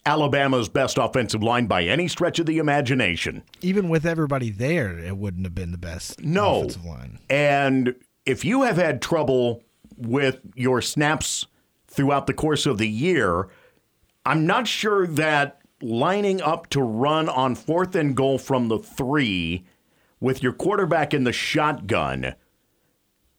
[0.06, 3.42] Alabama's best offensive line by any stretch of the imagination.
[3.62, 6.58] Even with everybody there, it wouldn't have been the best No.
[6.58, 7.18] offensive line.
[7.30, 7.94] And
[8.26, 9.62] if you have had trouble
[9.96, 11.46] with your snaps
[11.86, 13.48] throughout the course of the year,
[14.26, 19.64] I'm not sure that lining up to run on fourth and goal from the three
[20.20, 22.34] with your quarterback in the shotgun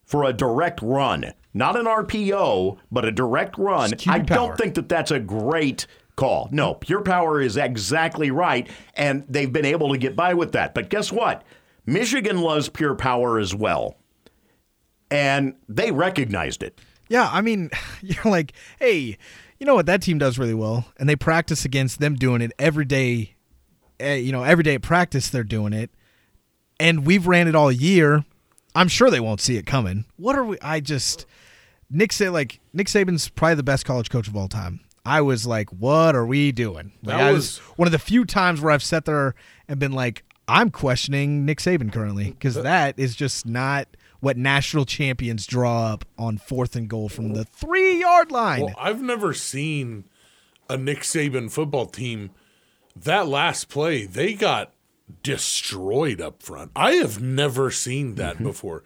[0.06, 4.24] for a direct run, not an RPO, but a direct run, I power.
[4.48, 6.48] don't think that that's a great call.
[6.52, 10.74] No, pure power is exactly right, and they've been able to get by with that.
[10.76, 11.44] But guess what?
[11.86, 13.98] Michigan loves pure power as well,
[15.12, 16.80] and they recognized it.
[17.10, 17.70] Yeah, I mean,
[18.02, 19.18] you're like, hey,
[19.60, 22.52] you know what that team does really well, and they practice against them doing it
[22.60, 23.36] every day.
[24.00, 25.90] eh, You know, every day at practice they're doing it,
[26.80, 28.26] and we've ran it all year.
[28.76, 30.06] I'm sure they won't see it coming.
[30.18, 30.58] What are we?
[30.62, 31.26] I just
[31.90, 34.82] Nick say like Nick Saban's probably the best college coach of all time.
[35.06, 36.92] I was like, what are we doing?
[37.04, 39.36] Like, That I was- one of the few times where I've sat there
[39.68, 43.88] and been like, I'm questioning Nick Saban currently because that is just not
[44.20, 48.62] what national champions draw up on fourth and goal from the three yard line.
[48.62, 50.06] Well, I've never seen
[50.70, 52.32] a Nick Saban football team.
[52.96, 54.72] That last play, they got
[55.24, 56.72] destroyed up front.
[56.76, 58.84] I have never seen that before.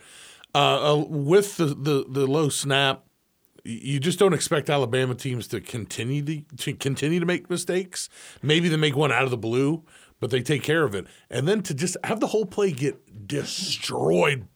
[0.54, 3.06] Uh, uh, with the, the the low snap,
[3.64, 8.10] you just don't expect Alabama teams to continue to, to continue to make mistakes.
[8.42, 9.84] Maybe they make one out of the blue,
[10.20, 11.06] but they take care of it.
[11.30, 14.48] And then to just have the whole play get destroyed,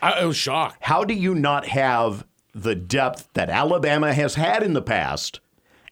[0.00, 0.78] I, I was shocked.
[0.80, 5.40] How do you not have the depth that Alabama has had in the past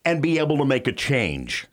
[0.04, 1.66] and be able to make a change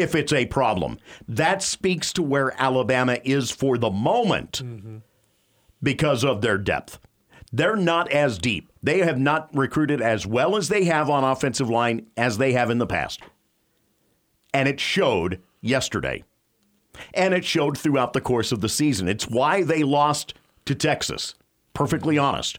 [0.00, 0.98] if it's a problem?
[1.28, 4.62] That speaks to where Alabama is for the moment
[5.82, 6.98] because of their depth.
[7.52, 8.70] They're not as deep.
[8.82, 12.70] They have not recruited as well as they have on offensive line as they have
[12.70, 13.20] in the past.
[14.54, 16.24] And it showed yesterday.
[17.14, 19.08] And it showed throughout the course of the season.
[19.08, 20.34] It's why they lost
[20.66, 21.34] to Texas.
[21.74, 22.58] Perfectly honest.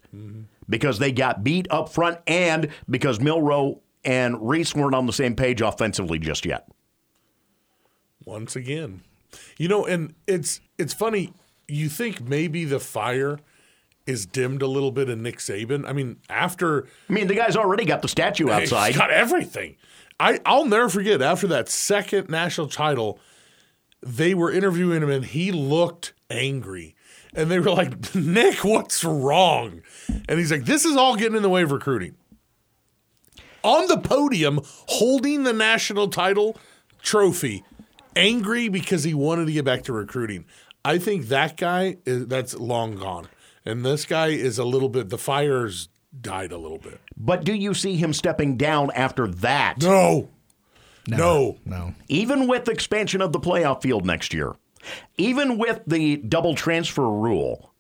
[0.70, 5.36] Because they got beat up front and because Milroe and Rees weren't on the same
[5.36, 6.68] page offensively just yet.
[8.26, 9.04] Once again.
[9.58, 11.34] You know, and it's it's funny.
[11.68, 13.40] You think maybe the fire
[14.06, 15.88] is dimmed a little bit in Nick Saban.
[15.88, 18.88] I mean, after I mean, the guy's already got the statue outside.
[18.88, 19.78] he's got everything.
[20.20, 23.20] I I'll never forget after that second national title,
[24.02, 26.96] they were interviewing him and he looked angry.
[27.34, 29.82] And they were like, "Nick, what's wrong?"
[30.28, 32.16] And he's like, "This is all getting in the way of recruiting."
[33.64, 36.58] On the podium, holding the national title
[37.02, 37.64] trophy,
[38.16, 40.46] angry because he wanted to get back to recruiting.
[40.84, 43.28] I think that guy is that's long gone,
[43.66, 45.10] and this guy is a little bit.
[45.10, 47.00] The fire's died a little bit.
[47.16, 49.82] But do you see him stepping down after that?
[49.82, 50.30] No,
[51.08, 51.94] no, no.
[52.08, 54.56] Even with expansion of the playoff field next year,
[55.18, 57.74] even with the double transfer rule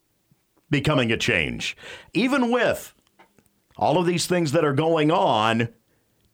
[0.70, 1.76] becoming a change,
[2.14, 2.94] even with
[3.78, 5.70] all of these things that are going on,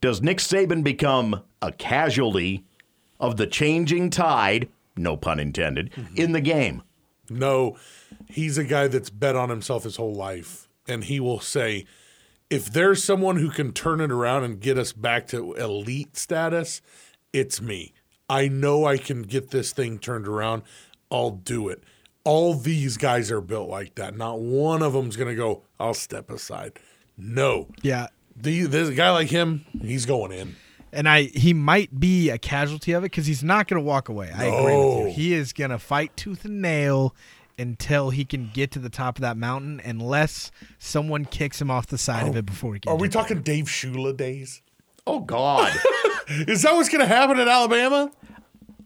[0.01, 2.65] does Nick Saban become a casualty
[3.19, 6.15] of the changing tide, no pun intended, mm-hmm.
[6.15, 6.83] in the game?
[7.29, 7.77] no.
[8.29, 11.85] He's a guy that's bet on himself his whole life, and he will say,
[12.49, 16.81] if there's someone who can turn it around and get us back to elite status,
[17.33, 17.93] it's me.
[18.29, 20.63] I know I can get this thing turned around.
[21.11, 21.83] I'll do it.
[22.23, 24.17] All these guys are built like that.
[24.17, 26.79] Not one of them's going to go, I'll step aside.
[27.17, 27.69] No.
[27.81, 28.07] Yeah.
[28.35, 30.55] The, there's a guy like him, he's going in.
[30.91, 34.09] And I he might be a casualty of it because he's not going to walk
[34.09, 34.31] away.
[34.33, 35.13] I agree with you.
[35.13, 37.13] He is going to fight tooth and nail
[37.59, 41.87] until he can get to the top of that mountain, unless someone kicks him off
[41.87, 42.39] the side of oh.
[42.39, 42.91] it before he can.
[42.91, 43.21] Are we get there.
[43.23, 44.61] talking Dave Shula days?
[45.05, 45.73] Oh, God.
[46.29, 48.11] Is that what's going to happen in Alabama?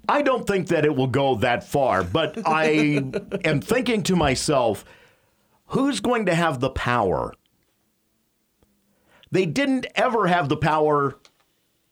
[0.07, 3.03] I don't think that it will go that far, but I
[3.43, 4.85] am thinking to myself,
[5.67, 7.33] who's going to have the power?
[9.31, 11.17] They didn't ever have the power,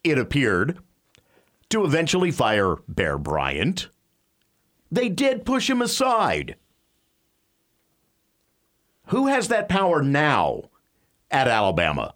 [0.03, 0.79] it appeared,
[1.69, 3.89] to eventually fire Bear Bryant.
[4.91, 6.55] They did push him aside.
[9.07, 10.63] Who has that power now
[11.31, 12.15] at Alabama?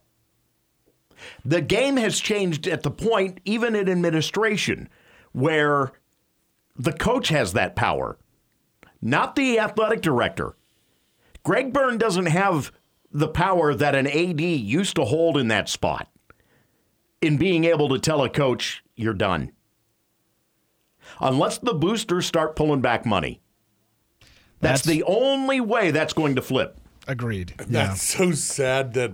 [1.46, 4.89] The game has changed at the point, even in administration,
[5.32, 5.91] where
[6.76, 8.17] the coach has that power,
[9.02, 10.56] not the athletic director.
[11.43, 12.72] Greg Byrne doesn't have
[13.12, 16.08] the power that an AD used to hold in that spot
[17.23, 19.51] in being able to tell a coach, you're done.
[21.19, 23.41] Unless the boosters start pulling back money.
[24.59, 26.77] That's, That's- the only way that's going to flip.
[27.07, 27.53] Agreed.
[27.59, 27.65] Yeah.
[27.88, 29.13] That's so sad that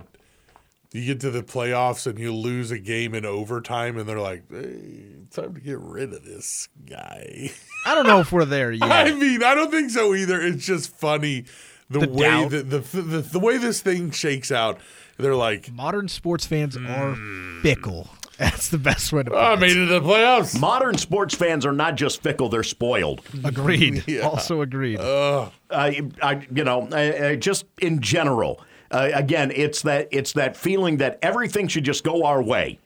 [0.92, 4.44] you get to the playoffs and you lose a game in overtime, and they're like,
[4.50, 7.50] hey, time to get rid of this guy.
[7.86, 8.82] I don't know if we're there yet.
[8.90, 10.40] I mean, I don't think so either.
[10.40, 11.46] It's just funny
[11.88, 12.50] the, The way doubt.
[12.52, 14.78] that the, the the way this thing shakes out.
[15.20, 17.60] They're like, Modern sports fans are Hmm.
[17.62, 18.08] fickle.
[18.38, 19.60] That's the best way to put I it.
[19.60, 20.58] made it to the playoffs.
[20.58, 23.20] Modern sports fans are not just fickle, they're spoiled.
[23.44, 24.04] Agreed.
[24.22, 24.98] Also agreed.
[25.00, 25.50] I,
[26.22, 28.60] I, you know, I, I just in general.
[28.90, 32.78] Uh, again, it's that it's that feeling that everything should just go our way.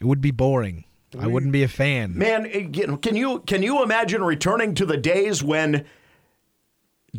[0.00, 0.84] it would be boring.
[1.18, 2.16] I wouldn't be a fan.
[2.16, 5.84] Man, eh, you can you can you imagine returning to the days when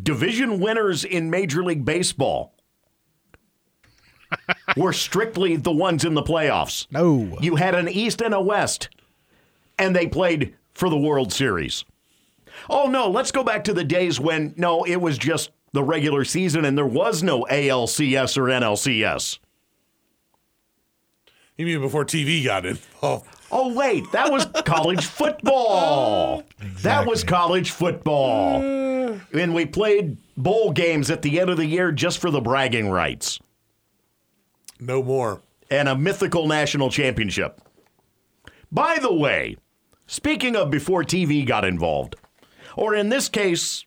[0.00, 2.52] division winners in Major League Baseball
[4.76, 6.86] were strictly the ones in the playoffs?
[6.90, 7.36] No.
[7.40, 8.88] You had an East and a West,
[9.78, 11.84] and they played for the World Series.
[12.68, 16.24] Oh, no, let's go back to the days when, no, it was just the regular
[16.24, 19.38] season and there was no ALCS or NLCS.
[21.56, 23.26] You mean before TV got involved?
[23.50, 26.42] Oh, wait, that was college football.
[26.82, 28.62] That was college football.
[28.62, 32.90] And we played bowl games at the end of the year just for the bragging
[32.90, 33.38] rights
[34.82, 35.42] No more.
[35.70, 37.60] and a mythical national championship.
[38.70, 39.56] By the way,
[40.06, 42.16] speaking of before TV got involved,
[42.76, 43.84] or in this case,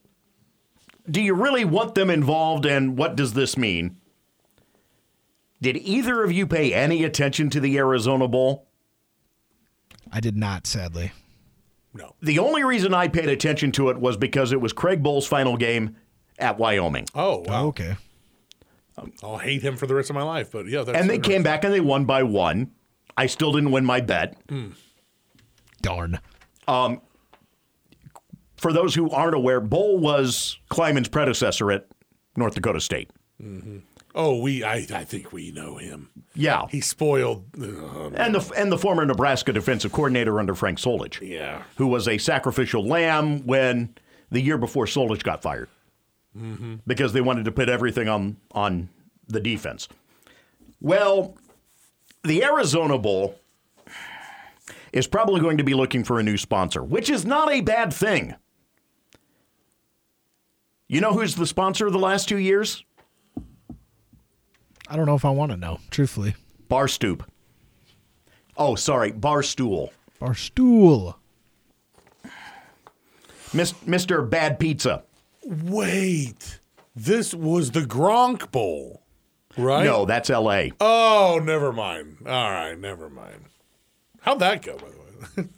[1.09, 3.97] do you really want them involved and what does this mean?
[5.61, 8.67] Did either of you pay any attention to the Arizona Bowl?
[10.11, 11.11] I did not, sadly.
[11.93, 12.15] No.
[12.21, 15.57] The only reason I paid attention to it was because it was Craig Bohl's final
[15.57, 15.95] game
[16.39, 17.05] at Wyoming.
[17.15, 17.63] Oh wow.
[17.63, 17.95] Oh, okay.
[18.97, 20.51] Um, I'll hate him for the rest of my life.
[20.51, 22.71] But yeah, that's And they came back and they won by one.
[23.17, 24.37] I still didn't win my bet.
[24.49, 24.69] Hmm.
[25.81, 26.19] Darn.
[26.67, 27.01] Um,
[28.57, 31.87] for those who aren't aware, Bohl was Klieman's predecessor at
[32.35, 33.09] North Dakota State.
[33.41, 33.79] Mm-hmm.
[34.17, 34.63] Oh, we.
[34.63, 34.75] I.
[34.75, 36.09] I think we know him.
[36.35, 36.67] Yeah.
[36.69, 37.43] He spoiled.
[37.61, 41.63] uh, And the and the former Nebraska defensive coordinator under Frank Solich, yeah.
[41.75, 43.93] who was a sacrificial lamb when
[44.31, 45.67] the year before Solich got fired,
[46.85, 48.89] because they wanted to put everything on on
[49.27, 49.87] the defense.
[50.81, 51.37] Well,
[52.23, 53.39] the Arizona Bowl
[54.91, 57.93] is probably going to be looking for a new sponsor, which is not a bad
[57.93, 58.35] thing.
[60.87, 62.83] You know who's the sponsor of the last two years?
[64.87, 66.35] I don't know if I want to know, truthfully.
[66.69, 67.29] Barstoop.
[68.57, 69.89] Oh, sorry, Barstool.
[70.21, 71.15] Barstool.
[73.51, 74.29] Mr.
[74.29, 75.03] Bad Pizza.
[75.45, 76.59] Wait.
[76.95, 79.03] This was the Gronk Bowl,
[79.57, 79.83] right?
[79.83, 80.71] No, that's L.A.
[80.79, 82.17] Oh, never mind.
[82.25, 83.45] All right, never mind.
[84.21, 85.49] How'd that go, by the way?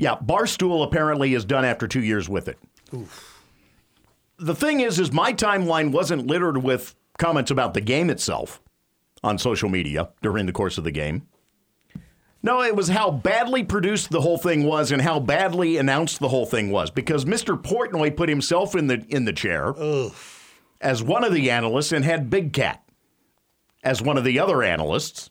[0.00, 2.56] Yeah, Barstool apparently is done after two years with it.
[2.94, 3.42] Oof.
[4.38, 8.62] The thing is, is my timeline wasn't littered with comments about the game itself
[9.24, 11.26] on social media during the course of the game.
[12.48, 16.30] No, it was how badly produced the whole thing was and how badly announced the
[16.30, 17.62] whole thing was because Mr.
[17.62, 19.74] Portnoy put himself in the in the chair
[20.80, 22.82] as one of the analysts and had Big Cat
[23.84, 25.28] as one of the other analysts.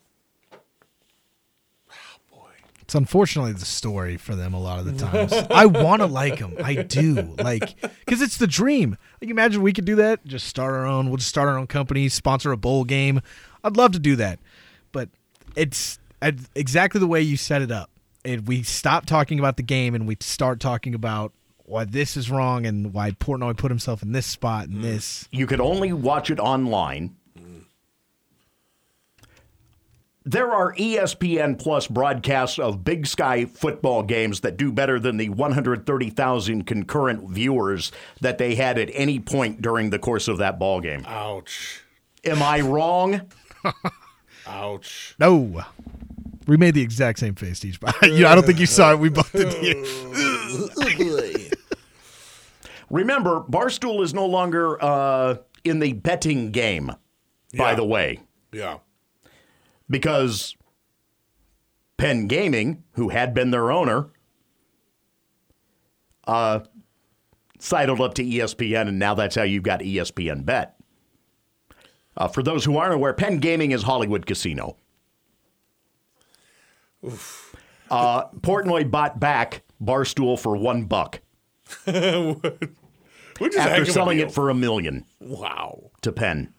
[2.32, 2.46] Oh,
[2.82, 5.34] it's unfortunately the story for them a lot of the times.
[5.34, 6.54] I want to like them.
[6.64, 7.34] I do.
[7.40, 8.96] Like, because it's the dream.
[9.20, 10.24] Like, imagine we could do that.
[10.24, 11.08] Just start our own.
[11.08, 13.22] We'll just start our own company, sponsor a bowl game.
[13.64, 14.38] I'd love to do that.
[14.92, 15.10] But
[15.56, 17.90] it's it's exactly the way you set it up.
[18.26, 21.34] And we stop talking about the game and we start talking about
[21.68, 24.82] why this is wrong and why Portnoy put himself in this spot and mm.
[24.82, 25.28] this.
[25.32, 27.16] You could only watch it online.
[27.38, 27.66] Mm.
[30.26, 35.30] There are ESPN Plus broadcasts of Big Sky football games that do better than the
[35.30, 37.92] 130,000 concurrent viewers
[38.22, 41.06] that they had at any point during the course of that ball game.
[41.06, 41.82] Ouch.
[42.24, 43.22] Am I wrong?
[44.48, 45.16] Ouch.
[45.20, 45.64] No.
[46.48, 47.78] We made the exact same face, each.
[48.04, 49.00] you know, I don't think you saw it.
[49.00, 49.54] We both did.
[52.90, 55.36] Remember, Barstool is no longer uh,
[55.66, 56.92] in the betting game,
[57.58, 58.22] by the way,
[58.54, 58.78] Yeah.
[59.90, 60.56] because
[61.98, 64.08] Penn Gaming, who had been their owner,
[66.26, 66.62] uh,
[67.60, 70.78] sidled up to ESPN, and now that's how you've got ESPN Bet.
[72.16, 74.78] Uh, for those who aren't aware, Penn Gaming is Hollywood Casino.
[77.90, 81.22] Uh, Portnoy bought back Barstool for one buck
[81.86, 84.28] Which is a heck after of a selling deal.
[84.28, 85.92] it for a million Wow.
[86.02, 86.54] to Penn.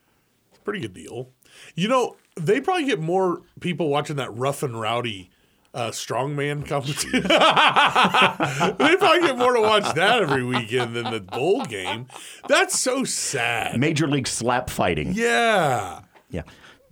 [0.65, 1.31] Pretty good deal.
[1.75, 5.31] You know, they probably get more people watching that rough and rowdy
[5.75, 7.11] uh, strongman competition.
[7.23, 12.07] they probably get more to watch that every weekend than the bowl game.
[12.49, 13.79] That's so sad.
[13.79, 15.13] Major League slap fighting.
[15.15, 16.01] Yeah.
[16.31, 16.43] Yeah.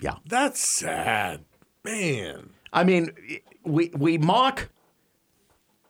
[0.00, 0.16] Yeah.
[0.26, 1.44] That's sad.
[1.84, 2.50] Man.
[2.76, 3.10] I mean,
[3.64, 4.68] we we mock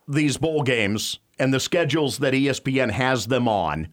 [0.09, 3.89] these bowl games and the schedules that ESPN has them on.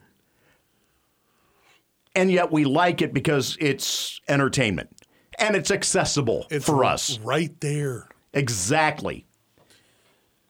[2.15, 4.89] And yet we like it because it's entertainment
[5.39, 7.17] and it's accessible It's for us.
[7.19, 8.07] right there.
[8.33, 9.25] Exactly.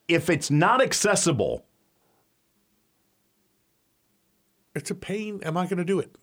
[0.09, 1.65] If it's not accessible,
[4.75, 5.39] It's a pain.
[5.43, 6.15] Am I going to do it?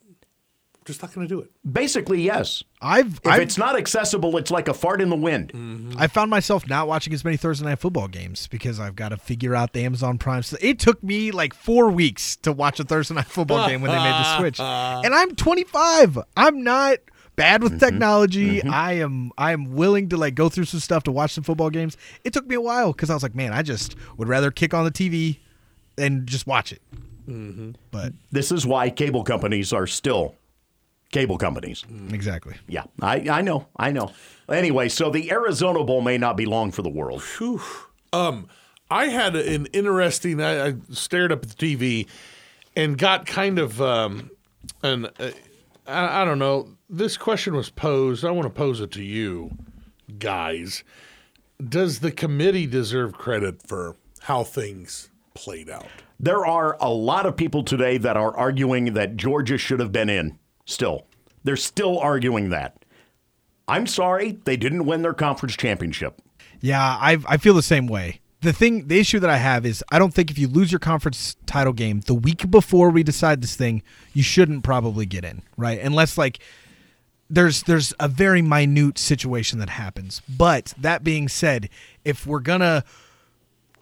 [0.81, 1.51] I'm just not going to do it.
[1.71, 2.63] basically yes.
[2.81, 5.95] I've If I've, it's not accessible, it's like a fart in the wind.
[5.99, 9.17] I found myself not watching as many Thursday night football games because I've got to
[9.17, 10.41] figure out the Amazon Prime.
[10.41, 13.91] So it took me like four weeks to watch a Thursday night football game when
[13.91, 16.17] they made the switch, and I'm 25.
[16.35, 16.97] I'm not
[17.35, 17.79] bad with mm-hmm.
[17.79, 18.57] technology.
[18.57, 18.73] Mm-hmm.
[18.73, 21.69] I am I am willing to like go through some stuff to watch some football
[21.69, 21.95] games.
[22.23, 24.73] It took me a while because I was like, man, I just would rather kick
[24.73, 25.37] on the TV
[25.95, 26.81] and just watch it.
[27.27, 27.71] Mm-hmm.
[27.91, 30.35] But This is why cable companies are still
[31.11, 31.83] cable companies.
[32.11, 32.55] exactly.
[32.67, 34.11] Yeah, I, I know, I know.
[34.49, 37.23] Anyway, so the Arizona Bowl may not be long for the world.
[38.13, 38.47] Um,
[38.89, 40.41] I had an interesting.
[40.41, 42.07] I, I stared up at the TV
[42.75, 44.31] and got kind of um,
[44.83, 45.05] an.
[45.19, 45.31] Uh,
[45.87, 46.69] I, I don't know.
[46.89, 48.25] This question was posed.
[48.25, 49.51] I want to pose it to you,
[50.19, 50.83] guys.
[51.63, 55.87] Does the committee deserve credit for how things played out?
[56.19, 60.09] There are a lot of people today that are arguing that Georgia should have been
[60.09, 60.37] in.
[60.65, 61.05] Still,
[61.43, 62.85] they're still arguing that.
[63.67, 66.21] I'm sorry, they didn't win their conference championship.
[66.59, 68.19] Yeah, I I feel the same way.
[68.41, 70.79] The thing, the issue that I have is I don't think if you lose your
[70.79, 73.83] conference title game the week before we decide this thing,
[74.13, 75.79] you shouldn't probably get in, right?
[75.79, 76.39] Unless like
[77.29, 80.21] there's there's a very minute situation that happens.
[80.27, 81.69] But that being said,
[82.03, 82.83] if we're gonna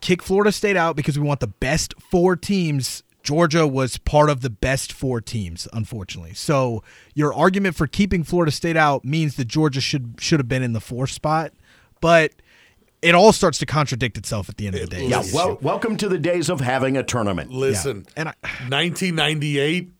[0.01, 3.03] kick Florida State out because we want the best four teams.
[3.23, 6.33] Georgia was part of the best four teams, unfortunately.
[6.33, 10.63] So your argument for keeping Florida State out means that Georgia should should have been
[10.63, 11.53] in the fourth spot,
[12.01, 12.31] but
[13.01, 15.05] it all starts to contradict itself at the end of the day.
[15.07, 17.51] Yeah, well, welcome to the days of having a tournament.
[17.51, 18.33] Listen, And I,
[18.67, 19.91] 1998,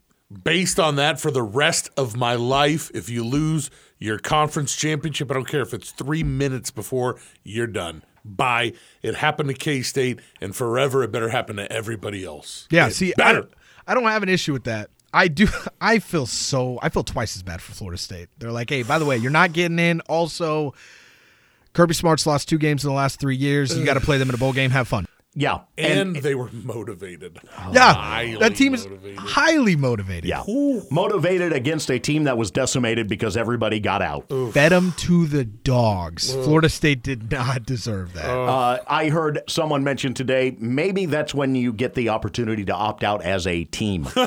[0.43, 5.31] based on that for the rest of my life, if you lose your conference championship,
[5.31, 8.03] I don't care if it's three minutes before you're done.
[8.25, 8.73] Bye.
[9.01, 12.67] It happened to K State, and forever it better happen to everybody else.
[12.71, 13.41] yeah, It see, better.
[13.41, 13.53] don't,
[13.87, 14.89] I don't have an issue with that.
[15.13, 15.47] I do.
[15.81, 16.79] I feel so.
[16.81, 18.29] I feel twice as bad for Florida State.
[18.37, 20.01] They're like, hey, by the way, you're not getting in.
[20.01, 20.73] Also,
[21.73, 23.77] Kirby Smart's lost two games in the last three years.
[23.77, 24.71] You got to play them in a bowl game.
[24.71, 25.05] Have fun.
[25.35, 27.39] Yeah, and, they were motivated.
[27.71, 29.19] Yeah, Highly that team is motivated.
[29.19, 30.25] highly motivated.
[30.25, 30.43] yeah,
[30.89, 34.27] motivated against a team that was decimated because everybody got out.
[34.53, 36.33] Fed them to the dogs.
[36.33, 38.25] Florida State did not deserve that.
[38.25, 43.03] Uh, I heard someone mention today maybe that's when you get the opportunity to opt
[43.03, 44.07] out as a team.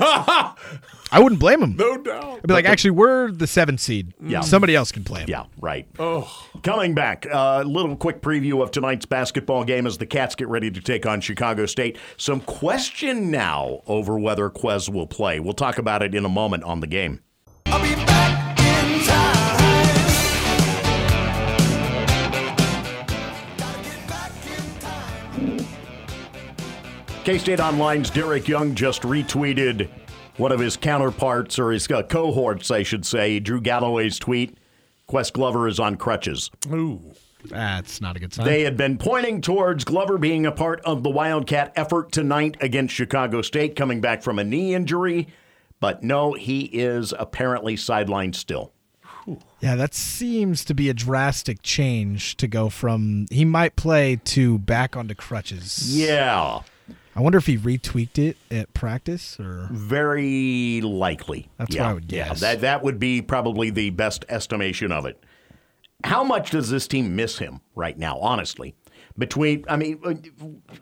[1.15, 1.77] I wouldn't blame them.
[1.77, 2.39] No doubt.
[2.39, 4.15] I'd be like, actually, we're the seventh seed.
[4.25, 4.41] Yeah.
[4.41, 5.29] Somebody else can play 'em.
[5.29, 5.87] Yeah, right.
[5.99, 6.49] Oh.
[6.63, 10.71] Coming back, a little quick preview of tonight's basketball game as the Cats get ready
[10.71, 11.99] to take on Chicago State.
[12.17, 15.39] Some question now over whether Ques will play.
[15.39, 17.21] We'll talk about it in a moment on the game.
[17.67, 19.59] I'll be back in time.
[23.59, 24.79] Gotta get back in
[25.59, 25.67] time.
[27.25, 29.89] K State Online's Derek Young just retweeted
[30.37, 34.57] one of his counterparts, or his uh, cohorts, I should say, Drew Galloway's tweet.
[35.07, 36.51] Ques Glover is on crutches.
[36.73, 37.15] Ooh.
[37.45, 38.47] That's not a good sign.
[38.47, 42.95] They had been pointing towards Glover being a part of the Wildcat effort tonight against
[42.95, 45.29] Chicago State, coming back from a knee injury.
[45.81, 48.73] But no, he is apparently sidelined still.
[49.61, 54.59] yeah, that seems to be a drastic change to go from he might play to
[54.59, 55.97] back onto crutches.
[55.97, 56.61] Yeah,
[57.15, 59.69] I wonder if he retweaked it at practice or.
[59.71, 61.49] very likely.
[61.59, 61.83] That's yeah.
[61.83, 62.41] what I would guess.
[62.41, 65.23] Yeah, that that would be probably the best estimation of it.
[66.05, 68.19] how much does this team miss him right now?
[68.19, 68.75] Honestly,
[69.19, 70.15] between I mean, uh,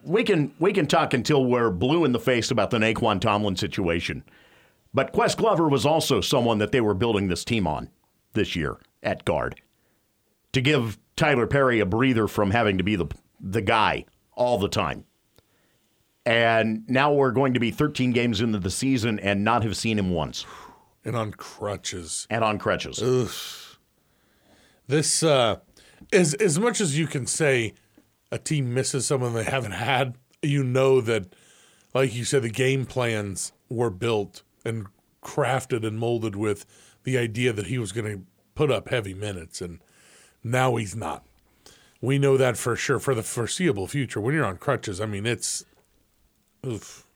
[0.04, 3.56] we can we can talk until we're blue in the face about the Nae'Qwan Tomlin
[3.56, 4.24] situation,
[4.94, 7.90] but Ques Glover was also someone that they were building this team on
[8.34, 9.60] this year at guard
[10.52, 13.06] to give Tylor Perry a breather from having to be the
[13.40, 14.04] the guy
[14.34, 15.04] all the time.
[16.26, 19.98] And now we're going to be 13 games into the season and not have seen
[19.98, 20.44] him once
[21.04, 22.26] and on crutches.
[22.30, 23.02] and on crutches.
[23.02, 23.30] Ugh.
[24.86, 25.56] This uh
[26.12, 27.74] as as much as you can say
[28.32, 31.34] a team misses someone they haven't had, you know that
[31.94, 34.86] like you said the game plans were built and
[35.22, 36.66] crafted and molded with
[37.04, 39.80] the idea that he was going to put up heavy minutes and
[40.44, 41.24] now he's not.
[42.02, 44.20] We know that for sure for the foreseeable future.
[44.20, 45.64] When you're on crutches, I mean it's
[46.66, 47.06] oof.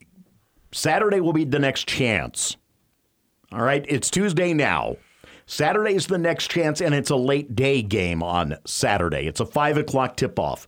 [0.72, 2.56] Saturday will be the next chance.
[3.52, 4.96] All right, it's Tuesday now.
[5.46, 9.26] Saturday is the next chance, and it's a late day game on Saturday.
[9.26, 10.66] It's a five o'clock tip off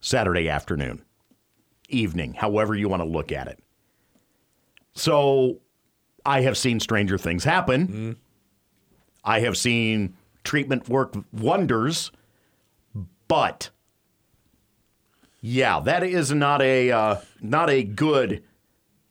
[0.00, 1.02] Saturday afternoon,
[1.88, 3.58] evening, however you want to look at it.
[4.94, 5.60] So
[6.26, 7.86] I have seen stranger things happen.
[7.86, 8.12] Mm-hmm.
[9.24, 12.10] I have seen treatment work wonders,
[13.28, 13.70] but
[15.40, 18.42] yeah, that is not a uh, not a good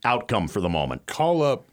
[0.06, 1.06] outcome for the moment.
[1.08, 1.66] call up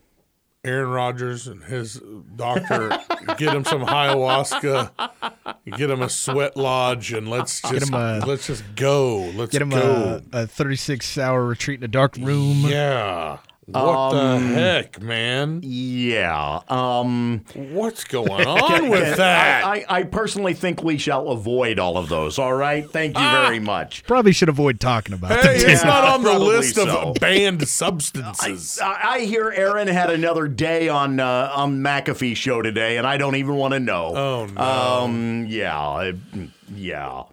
[0.64, 2.00] Aaron Rodgers and his
[2.34, 2.88] doctor,
[3.38, 4.90] get him some ayahuasca,
[5.76, 9.30] get him a sweat lodge, and let's just a- let's just go.
[9.36, 10.22] Let's Get him go.
[10.32, 12.62] a, a 36 hour retreat in a dark room.
[12.66, 13.38] yeah.
[13.68, 15.60] What the heck, man?
[15.64, 16.60] Yeah.
[16.68, 19.64] Um, What's going on with that?
[19.64, 22.38] I, I, I personally think we shall avoid all of those.
[22.38, 22.88] All right.
[22.88, 24.04] Thank you very much.
[24.04, 25.70] Probably should avoid talking about hey, them.
[25.70, 27.08] it's not on the list so.
[27.10, 28.78] of banned substances.
[28.80, 33.16] I, I hear Aaron had another day on uh, on McAfee show today, and I
[33.16, 34.12] don't even want to know.
[34.16, 34.60] Oh, no.
[34.60, 35.46] Um.
[35.48, 35.76] Yeah.
[35.76, 36.14] I-
[36.72, 37.24] yeah.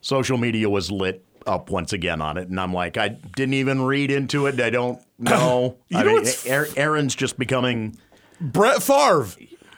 [0.00, 3.82] Social media was lit up once again on it, and I'm like, I didn't even
[3.82, 4.60] read into it.
[4.60, 5.76] I don't know.
[5.88, 7.96] You I know mean, what's- Aaron- Aaron's just becoming
[8.40, 9.26] Brett Favre.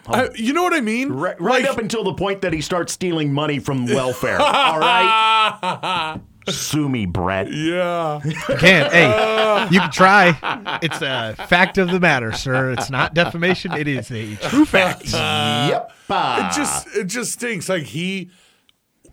[0.07, 0.13] Oh.
[0.15, 1.11] I- you know what I mean?
[1.13, 4.41] right, right Like- up until the point that he starts stealing money from welfare.
[4.41, 6.21] all right.
[6.49, 7.53] Sue me, Brett.
[7.53, 8.21] Yeah.
[8.25, 8.93] You can't.
[8.93, 10.79] Hey, you can try.
[10.83, 12.73] It's a fact of the matter, sir.
[12.73, 13.73] It's not defamation.
[13.73, 15.05] It is a true fact.
[15.13, 15.93] yep.
[16.09, 17.69] it just it just stinks.
[17.69, 18.31] Like he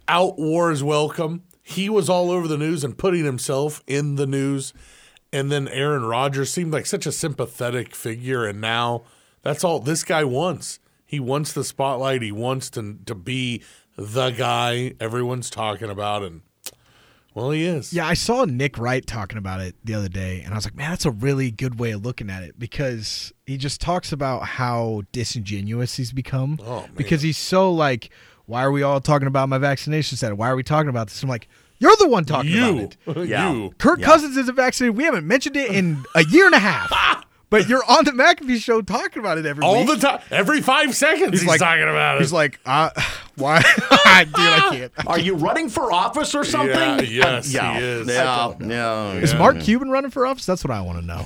[0.08, 1.44] outwore his welcome.
[1.62, 4.74] He was all over the news and putting himself in the news.
[5.34, 9.04] And then Aaron Rodgers seemed like such a sympathetic figure, and now
[9.42, 10.80] that's all this guy wants.
[11.06, 12.22] He wants the spotlight.
[12.22, 13.64] He wants to to be
[13.98, 16.42] the guy everyone's talking about, and
[17.38, 17.94] well, he is.
[17.94, 20.76] Yeah, I saw Nick Wright talking about it the other day, and I was like,
[20.76, 24.44] man, that's a really good way of looking at it because he just talks about
[24.44, 26.60] how disingenuous he's become.
[26.66, 26.92] Oh, man.
[26.96, 28.10] Because he's so like,
[28.48, 30.36] why are we all talking about my vaccination status?
[30.36, 31.22] Why are we talking about this?
[31.22, 31.48] I'm like,
[31.80, 33.28] you're the one talking you, about it.
[33.30, 33.52] Yeah.
[33.52, 33.74] you.
[33.78, 34.06] Kirk Yeah.
[34.06, 34.98] Cousins isn't vaccinated.
[34.98, 37.24] We haven't mentioned it in a year and a half.
[37.50, 39.88] but you're on the McAfee show talking about it every all week.
[39.88, 42.22] the time, every five seconds, he's, like- talking about it.
[42.22, 42.90] He's like, uh,
[43.36, 43.62] why?
[43.62, 44.92] Dude, I can't.
[45.08, 46.76] Are you running for office or something?
[46.76, 47.74] Yeah, yes, yeah.
[47.80, 48.08] he is.
[48.08, 49.12] Yeah, yeah.
[49.14, 50.46] Is Mark Cuban running for office?
[50.46, 51.24] That's what I want to know.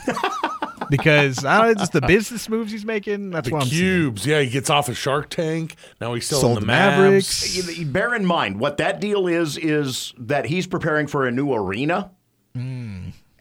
[0.91, 3.31] Because uh, just the business moves he's making.
[3.31, 3.81] That's the what I'm seeing.
[3.81, 4.25] cubes.
[4.27, 5.75] Yeah, he gets off of Shark Tank.
[5.99, 7.57] Now he's selling Sold the the Mavericks.
[7.57, 7.83] Mavericks.
[7.89, 12.11] Bear in mind what that deal is is that he's preparing for a new arena.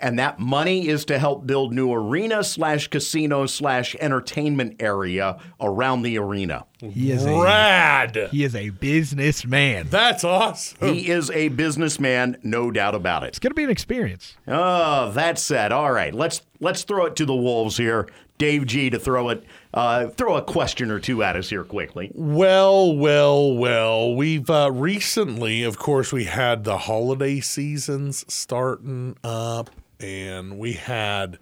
[0.01, 6.03] And that money is to help build new arena slash casino slash entertainment area around
[6.03, 6.64] the arena.
[6.78, 8.28] He is a Rad.
[8.30, 9.88] he is a businessman.
[9.90, 10.94] That's awesome.
[10.94, 13.28] He is a businessman, no doubt about it.
[13.28, 14.36] It's gonna be an experience.
[14.48, 18.09] Oh, that said, all right, let's let's throw it to the wolves here.
[18.38, 19.44] Dave G to throw it,
[19.74, 22.11] uh, throw a question or two at us here quickly.
[22.14, 24.14] Well, well, well.
[24.14, 29.68] We've uh, recently, of course, we had the holiday seasons starting up,
[30.01, 31.38] and we had.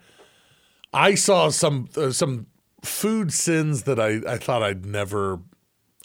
[0.93, 2.47] I saw some uh, some
[2.83, 5.39] food sins that I, I thought I'd never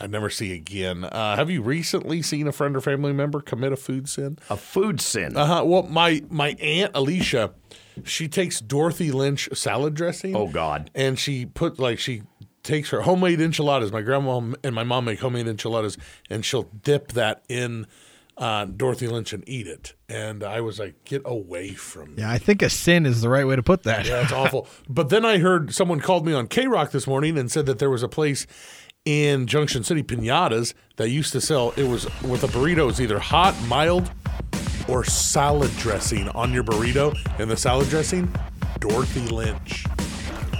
[0.00, 1.04] I'd never see again.
[1.04, 4.38] Uh, have you recently seen a friend or family member commit a food sin?
[4.50, 5.36] A food sin.
[5.36, 5.62] Uh huh.
[5.64, 7.54] Well, my my aunt Alicia,
[8.04, 10.34] she takes Dorothy Lynch salad dressing.
[10.34, 10.90] Oh, God.
[10.94, 12.22] And she put like she
[12.64, 13.92] takes her homemade enchiladas.
[13.92, 15.96] My grandma and my mom make homemade enchiladas,
[16.28, 17.86] and she'll dip that in
[18.36, 19.94] uh, Dorothy Lynch and eat it.
[20.08, 22.22] And I was like, get away from me.
[22.22, 24.06] Yeah, I think a sin is the right way to put that.
[24.06, 24.66] Yeah, it's awful.
[24.88, 27.78] But then I heard someone called me on K Rock this morning and said that
[27.78, 28.46] there was a place
[29.04, 31.72] in Junction City, Pinatas, that used to sell.
[31.76, 32.78] It was with a burrito.
[32.78, 34.10] It was either hot, mild,
[34.88, 37.14] or salad dressing on your burrito.
[37.38, 38.32] And the salad dressing,
[38.80, 39.84] Dorothy Lynch.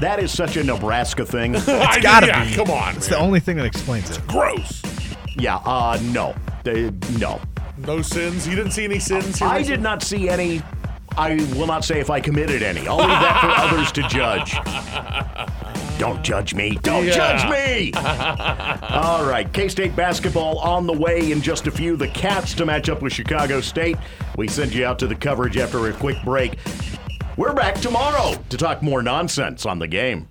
[0.01, 1.55] That is such a Nebraska thing.
[1.67, 1.67] It's
[2.03, 2.55] gotta be.
[2.55, 3.19] Come on, It's man.
[3.19, 4.27] the only thing that explains it.
[4.27, 4.83] gross.
[5.37, 6.35] Yeah, uh, no.
[6.65, 7.41] They, no.
[7.87, 8.47] No sins.
[8.49, 9.39] You didn't see any sins.
[9.39, 10.63] Here I did not see any.
[11.17, 12.89] I will not say if I committed any.
[12.89, 14.57] I'll leave that for others to judge.
[15.99, 16.77] Don't judge me.
[16.83, 17.13] Don't Yeah.
[17.15, 17.93] judge me.
[18.89, 19.51] All right.
[19.53, 21.97] K State basketball on the way in just a few.
[21.97, 23.97] The Cats to match up with Chicago State.
[24.37, 26.59] We send you out to the coverage after a quick break.
[27.37, 30.29] We're back tomorrow to talk more nonsense on the game.